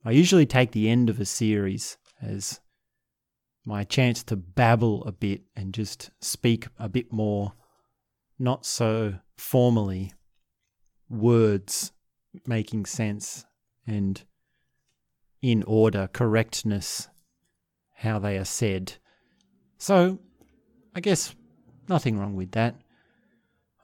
I 0.06 0.12
usually 0.12 0.46
take 0.46 0.72
the 0.72 0.90
end 0.90 1.10
of 1.10 1.20
a 1.20 1.26
series 1.26 1.98
as 2.22 2.60
my 3.66 3.84
chance 3.84 4.24
to 4.24 4.36
babble 4.36 5.04
a 5.06 5.12
bit 5.12 5.42
and 5.56 5.74
just 5.74 6.12
speak 6.20 6.68
a 6.80 6.90
bit 6.90 7.12
more, 7.12 7.54
not 8.40 8.66
so 8.66 9.16
formally, 9.38 10.14
words 11.10 11.92
making 12.46 12.86
sense 12.86 13.46
and 13.86 14.24
in 15.42 15.64
order, 15.64 16.08
correctness, 16.12 17.08
how 17.96 18.20
they 18.20 18.38
are 18.38 18.46
said. 18.46 18.94
So, 19.78 20.20
I 20.96 21.00
guess 21.00 21.36
nothing 21.88 22.18
wrong 22.18 22.36
with 22.36 22.52
that. 22.52 22.76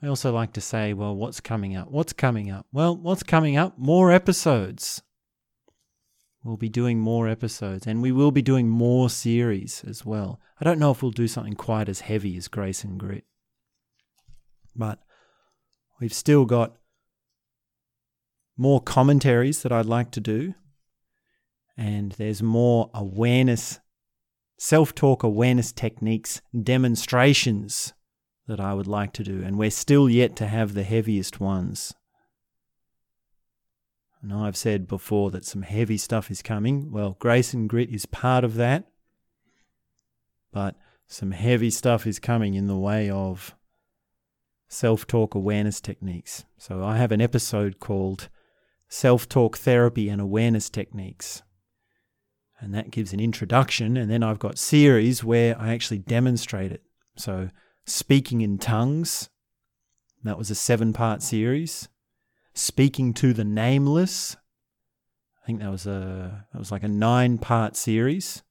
I 0.02 0.08
also 0.08 0.32
like 0.32 0.54
to 0.54 0.62
say, 0.62 0.94
well, 0.94 1.16
what's 1.16 1.40
coming 1.40 1.76
up? 1.76 1.90
What's 1.90 2.13
coming 2.13 2.52
up? 2.52 2.68
Well, 2.72 2.96
what's 2.96 3.24
coming 3.24 3.58
up? 3.58 3.78
More 3.80 4.12
episodes. 4.12 5.02
We'll 6.43 6.58
be 6.58 6.69
doing 6.69 7.00
more 7.00 7.28
episodes 7.28 7.88
and 7.88 8.02
we 8.02 8.12
will 8.12 8.32
be 8.32 8.41
doing 8.41 8.69
more 8.69 9.10
series 9.10 9.84
as 9.88 10.06
well. 10.06 10.39
I 10.60 10.63
don't 10.63 10.80
know 10.80 10.91
if 10.91 11.02
we'll 11.02 11.12
do 11.12 11.28
something 11.28 11.56
quite 11.56 11.89
as 11.89 12.02
heavy 12.02 12.38
as 12.38 12.47
Grace 12.47 12.84
and 12.84 13.00
Grit, 13.00 13.26
but 14.76 15.00
we've 16.00 16.13
still 16.13 16.45
got 16.45 16.78
more 18.58 18.82
commentaries 18.82 19.62
that 19.62 19.71
I'd 19.71 19.86
like 19.86 20.10
to 20.12 20.19
do, 20.19 20.56
and 21.78 22.13
there's 22.13 22.41
more 22.41 22.89
awareness, 22.93 23.80
self 24.58 24.95
talk 24.95 25.21
awareness 25.21 25.71
techniques, 25.71 26.41
demonstrations 26.63 27.93
that 28.47 28.60
I 28.60 28.73
would 28.73 28.88
like 28.88 29.13
to 29.13 29.23
do, 29.23 29.43
and 29.43 29.58
we're 29.58 29.69
still 29.69 30.10
yet 30.10 30.36
to 30.38 30.47
have 30.47 30.73
the 30.73 30.84
heaviest 30.84 31.39
ones. 31.39 31.93
I 34.28 34.30
know 34.30 34.44
I've 34.44 34.58
said 34.58 34.90
before 34.90 35.32
that 35.32 35.46
some 35.46 35.62
heavy 35.62 35.96
stuff 35.96 36.30
is 36.30 36.42
coming. 36.42 36.92
Well, 36.92 37.16
Grace 37.18 37.54
and 37.54 37.70
Grit 37.70 37.90
is 37.90 38.06
part 38.06 38.44
of 38.44 38.56
that. 38.56 38.84
But 40.52 40.76
some 41.08 41.32
heavy 41.32 41.70
stuff 41.70 42.06
is 42.06 42.20
coming 42.20 42.54
in 42.54 42.68
the 42.68 42.78
way 42.78 43.10
of 43.10 43.56
self 44.68 45.08
talk 45.08 45.34
awareness 45.34 45.80
techniques. 45.80 46.44
So 46.58 46.84
I 46.84 46.98
have 46.98 47.13
an 47.13 47.22
episode 47.22 47.80
called 47.80 48.28
Self 48.90 49.30
Talk 49.30 49.58
Therapy 49.58 50.10
and 50.10 50.20
Awareness 50.20 50.70
Techniques. 50.70 51.42
And 52.60 52.74
that 52.74 52.92
gives 52.92 53.13
an 53.13 53.22
introduction. 53.22 53.96
And 53.96 54.12
then 54.12 54.24
I've 54.24 54.40
got 54.40 54.58
series 54.58 55.24
where 55.24 55.58
I 55.58 55.74
actually 55.74 56.00
demonstrate 56.00 56.74
it. 56.74 56.84
So, 57.16 57.50
speaking 57.86 58.42
in 58.42 58.58
tongues, 58.58 59.30
that 60.24 60.38
was 60.38 60.52
a 60.52 60.56
seven 60.56 60.92
part 60.92 61.24
series. 61.24 61.88
Speaking 62.58 63.13
to 63.13 63.34
the 63.34 63.43
Nameless, 63.43 64.36
I 65.43 65.46
think 65.46 65.60
that 65.60 65.70
was 65.70 65.86
a 65.86 66.48
that 66.52 66.58
was 66.58 66.72
like 66.72 66.82
a 66.82 66.88
nine 66.88 67.38
part 67.38 67.76
series 67.76 68.41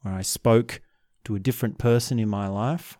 where 0.00 0.12
I 0.12 0.22
spoke 0.22 0.80
to 1.22 1.36
a 1.36 1.40
different 1.40 1.78
person 1.78 2.18
in 2.18 2.28
my 2.28 2.48
life. 2.48 2.98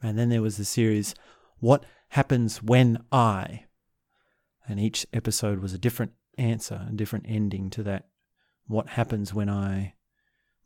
And 0.00 0.18
then 0.18 0.30
there 0.30 0.40
was 0.40 0.56
the 0.56 0.64
series, 0.64 1.14
What 1.58 1.84
Happens 2.08 2.62
When 2.62 3.04
I? 3.12 3.66
And 4.66 4.80
each 4.80 5.06
episode 5.12 5.60
was 5.60 5.74
a 5.74 5.78
different 5.78 6.12
answer, 6.38 6.86
a 6.88 6.96
different 6.96 7.26
ending 7.28 7.68
to 7.68 7.82
that. 7.82 8.08
What 8.66 8.88
happens 8.88 9.34
when 9.34 9.50
I 9.50 9.92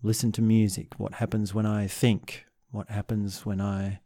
listen 0.04 0.30
to 0.32 0.40
music? 0.40 0.94
What 0.98 1.14
happens 1.14 1.52
when 1.52 1.66
I 1.66 1.88
think? 1.88 2.44
What 2.70 2.90
happens 2.90 3.44
when 3.44 3.60
I 3.60 4.02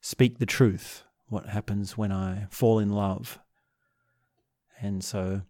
speak 0.00 0.38
the 0.38 0.46
truth? 0.46 1.04
What 1.32 1.46
happens 1.46 1.96
when 1.96 2.12
I 2.12 2.46
fall 2.50 2.78
in 2.78 2.90
love? 2.90 3.38
And 4.82 5.02
so 5.02 5.40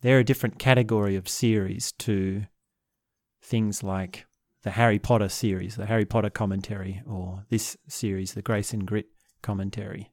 they're 0.00 0.20
a 0.20 0.24
different 0.24 0.60
category 0.60 1.16
of 1.16 1.28
series 1.28 1.90
to 1.98 2.44
things 3.42 3.82
like 3.82 4.26
the 4.62 4.70
Harry 4.70 5.00
Potter 5.00 5.28
series, 5.28 5.74
the 5.74 5.86
Harry 5.86 6.04
Potter 6.04 6.30
commentary, 6.30 7.02
or 7.04 7.44
this 7.50 7.76
series, 7.88 8.34
the 8.34 8.42
Grace 8.42 8.72
and 8.72 8.86
Grit 8.86 9.06
commentary. 9.42 10.12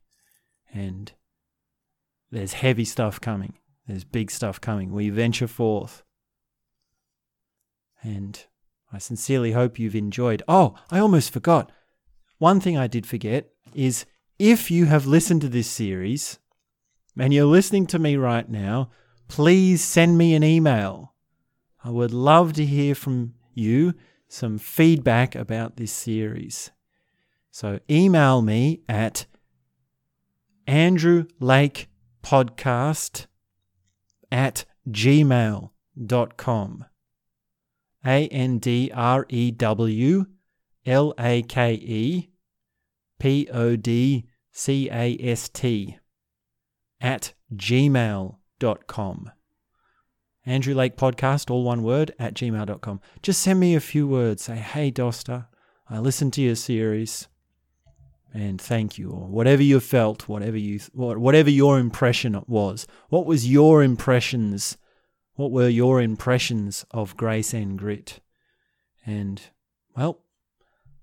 And 0.73 1.13
there's 2.31 2.53
heavy 2.53 2.83
stuff 2.83 3.21
coming. 3.21 3.59
There's 3.87 4.05
big 4.05 4.31
stuff 4.31 4.59
coming. 4.59 4.91
We 4.91 5.11
venture 5.11 5.47
forth. 5.47 6.01
And 8.01 8.43
I 8.91 8.97
sincerely 8.97 9.51
hope 9.51 9.77
you've 9.77 9.93
enjoyed. 9.93 10.41
Oh, 10.47 10.73
I 10.89 10.97
almost 10.97 11.31
forgot. 11.31 11.71
One 12.39 12.59
thing 12.59 12.75
I 12.75 12.87
did 12.87 13.05
forget 13.05 13.51
is 13.75 14.07
if 14.37 14.69
you 14.69 14.85
have 14.85 15.05
listened 15.05 15.41
to 15.41 15.49
this 15.49 15.69
series 15.69 16.39
and 17.17 17.33
you're 17.33 17.45
listening 17.45 17.87
to 17.87 17.99
me 17.99 18.15
right 18.15 18.49
now, 18.49 18.89
please 19.27 19.83
send 19.83 20.17
me 20.17 20.35
an 20.35 20.43
email. 20.43 21.13
I 21.83 21.89
would 21.89 22.13
love 22.13 22.53
to 22.53 22.65
hear 22.65 22.95
from 22.95 23.35
you 23.53 23.93
some 24.27 24.57
feedback 24.57 25.35
about 25.35 25.77
this 25.77 25.91
series. 25.91 26.71
So 27.51 27.79
email 27.89 28.41
me 28.41 28.81
at 28.89 29.25
Andrew 30.67 31.25
Lake 31.39 31.87
Podcast 32.23 33.27
at 34.31 34.65
gmail.com. 34.89 36.85
A 38.07 38.27
N 38.27 38.59
D 38.59 38.91
R 38.93 39.25
E 39.29 39.51
W 39.51 40.25
L 40.85 41.13
A 41.17 41.41
K 41.43 41.73
E 41.73 42.29
P 43.19 43.47
O 43.51 43.75
D 43.75 44.25
C 44.51 44.89
A 44.89 45.17
S 45.19 45.49
T 45.49 45.97
at 47.01 47.33
gmail.com. 47.53 49.31
Andrew 50.47 50.75
Lake 50.75 50.95
Podcast, 50.95 51.49
all 51.49 51.63
one 51.63 51.81
word, 51.81 52.13
at 52.19 52.35
gmail.com. 52.35 53.01
Just 53.21 53.41
send 53.41 53.59
me 53.59 53.75
a 53.75 53.79
few 53.79 54.07
words. 54.07 54.43
Say, 54.43 54.55
hey, 54.57 54.91
Dosta, 54.91 55.47
I 55.89 55.99
listened 55.99 56.33
to 56.33 56.41
your 56.41 56.55
series 56.55 57.27
and 58.33 58.61
thank 58.61 58.97
you, 58.97 59.09
or 59.11 59.27
whatever 59.27 59.63
you 59.63 59.79
felt, 59.79 60.27
whatever 60.27 60.57
you, 60.57 60.79
whatever 60.93 61.49
your 61.49 61.79
impression 61.79 62.39
was. 62.47 62.85
What 63.09 63.25
was 63.25 63.49
your 63.49 63.81
impressions? 63.81 64.77
What 65.35 65.51
were 65.51 65.69
your 65.69 66.01
impressions 66.01 66.85
of 66.91 67.15
Grace 67.15 67.53
and 67.53 67.77
Grit? 67.77 68.19
And, 69.05 69.41
well, 69.95 70.21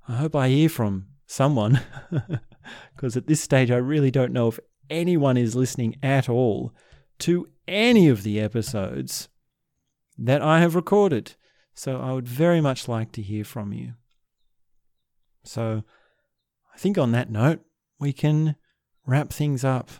I 0.06 0.16
hope 0.16 0.36
I 0.36 0.48
hear 0.48 0.68
from 0.68 1.06
someone, 1.32 1.80
because 2.94 3.16
at 3.16 3.26
this 3.26 3.40
stage 3.40 3.70
I 3.70 3.76
really 3.76 4.10
don't 4.10 4.32
know 4.32 4.48
if 4.48 4.60
anyone 4.90 5.36
is 5.36 5.56
listening 5.56 5.96
at 6.02 6.28
all 6.28 6.74
to 7.20 7.48
any 7.66 8.08
of 8.08 8.22
the 8.22 8.38
episodes 8.40 9.28
that 10.18 10.42
I 10.42 10.60
have 10.60 10.74
recorded. 10.74 11.34
So 11.74 12.00
I 12.00 12.12
would 12.12 12.28
very 12.28 12.60
much 12.60 12.86
like 12.86 13.12
to 13.12 13.22
hear 13.22 13.44
from 13.44 13.72
you. 13.72 13.94
So 15.42 15.84
I 16.74 16.78
think 16.78 16.98
on 16.98 17.12
that 17.12 17.30
note, 17.30 17.60
we 17.98 18.12
can 18.12 18.56
wrap 19.06 19.32
things 19.32 19.64
up. 19.64 19.90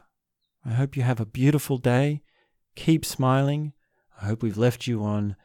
I 0.65 0.71
hope 0.73 0.97
you 0.97 1.03
have 1.03 1.21
a 1.21 1.27
beautiful 1.27 1.79
day. 1.79 2.23
Keep 2.77 3.05
smiling. 3.05 3.73
I 4.21 4.27
hope 4.27 4.43
we've 4.43 4.59
left 4.59 4.87
you 4.87 5.03
on 5.03 5.37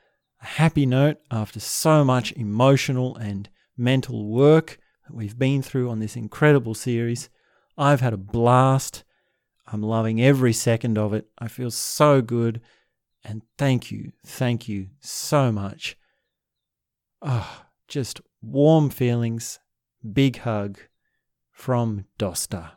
a 0.41 0.45
happy 0.45 0.85
note 0.85 1.17
after 1.31 1.59
so 1.59 2.03
much 2.03 2.33
emotional 2.33 3.15
and 3.15 3.49
mental 3.77 4.27
work 4.27 4.79
that 5.07 5.15
we've 5.15 5.39
been 5.39 5.61
through 5.61 5.89
on 5.89 5.99
this 5.99 6.15
incredible 6.15 6.73
series. 6.73 7.29
I've 7.77 8.01
had 8.01 8.13
a 8.13 8.17
blast. 8.17 9.03
I'm 9.65 9.81
loving 9.81 10.21
every 10.21 10.53
second 10.53 10.97
of 10.97 11.13
it. 11.13 11.27
I 11.39 11.47
feel 11.47 11.71
so 11.71 12.21
good. 12.21 12.61
And 13.23 13.41
thank 13.57 13.91
you, 13.91 14.11
thank 14.25 14.69
you 14.69 14.87
so 14.99 15.51
much. 15.51 15.97
Ah, 17.21 17.63
oh, 17.63 17.65
just 17.87 18.21
warm 18.41 18.89
feelings, 18.89 19.59
big 20.13 20.39
hug 20.39 20.77
from 21.51 22.05
Dosta. 22.19 22.73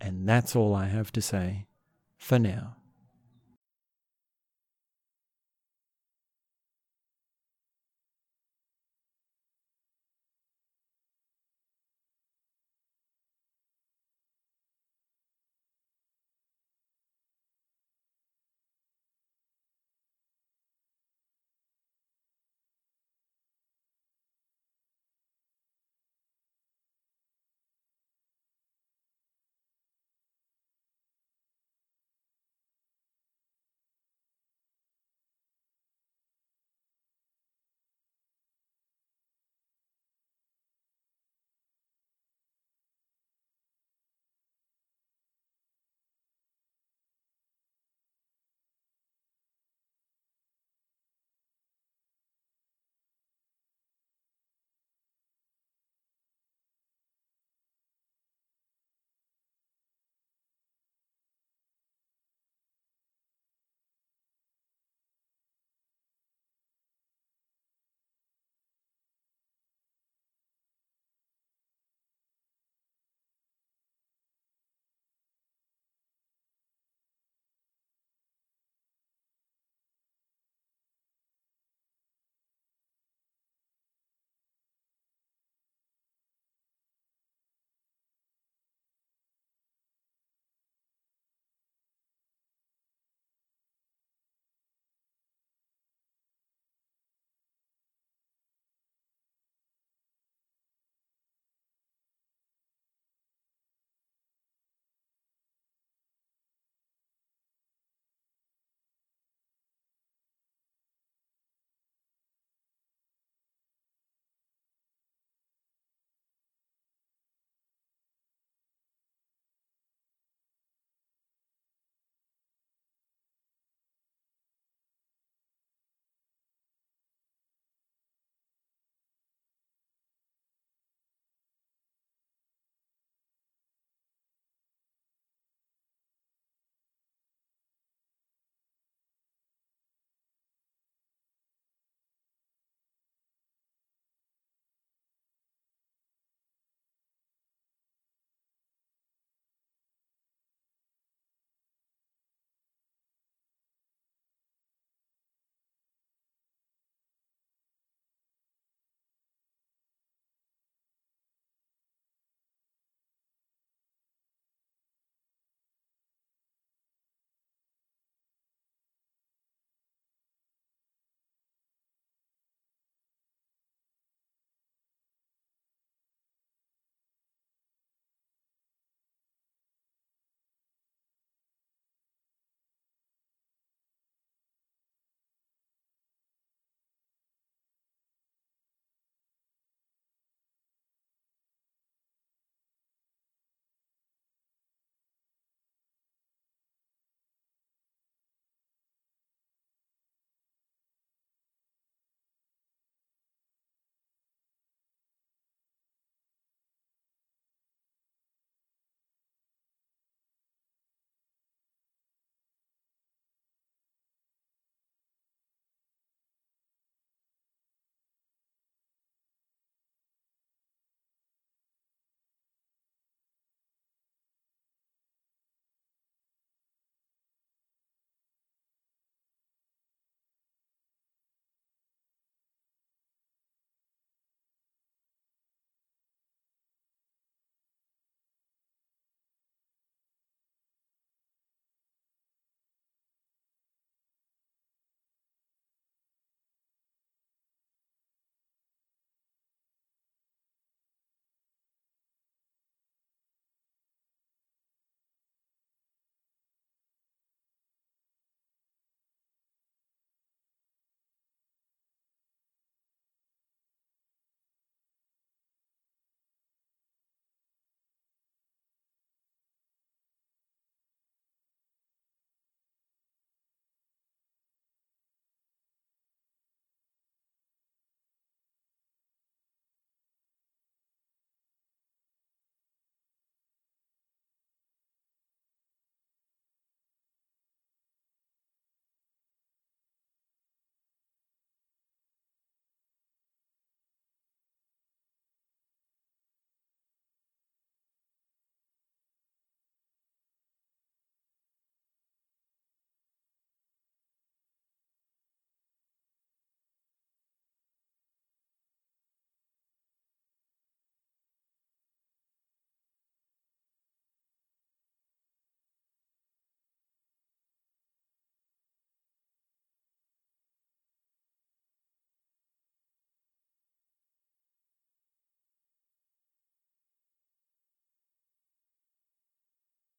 And 0.00 0.28
that's 0.28 0.54
all 0.54 0.74
I 0.74 0.86
have 0.86 1.10
to 1.12 1.22
say 1.22 1.66
for 2.16 2.38
now. 2.38 2.76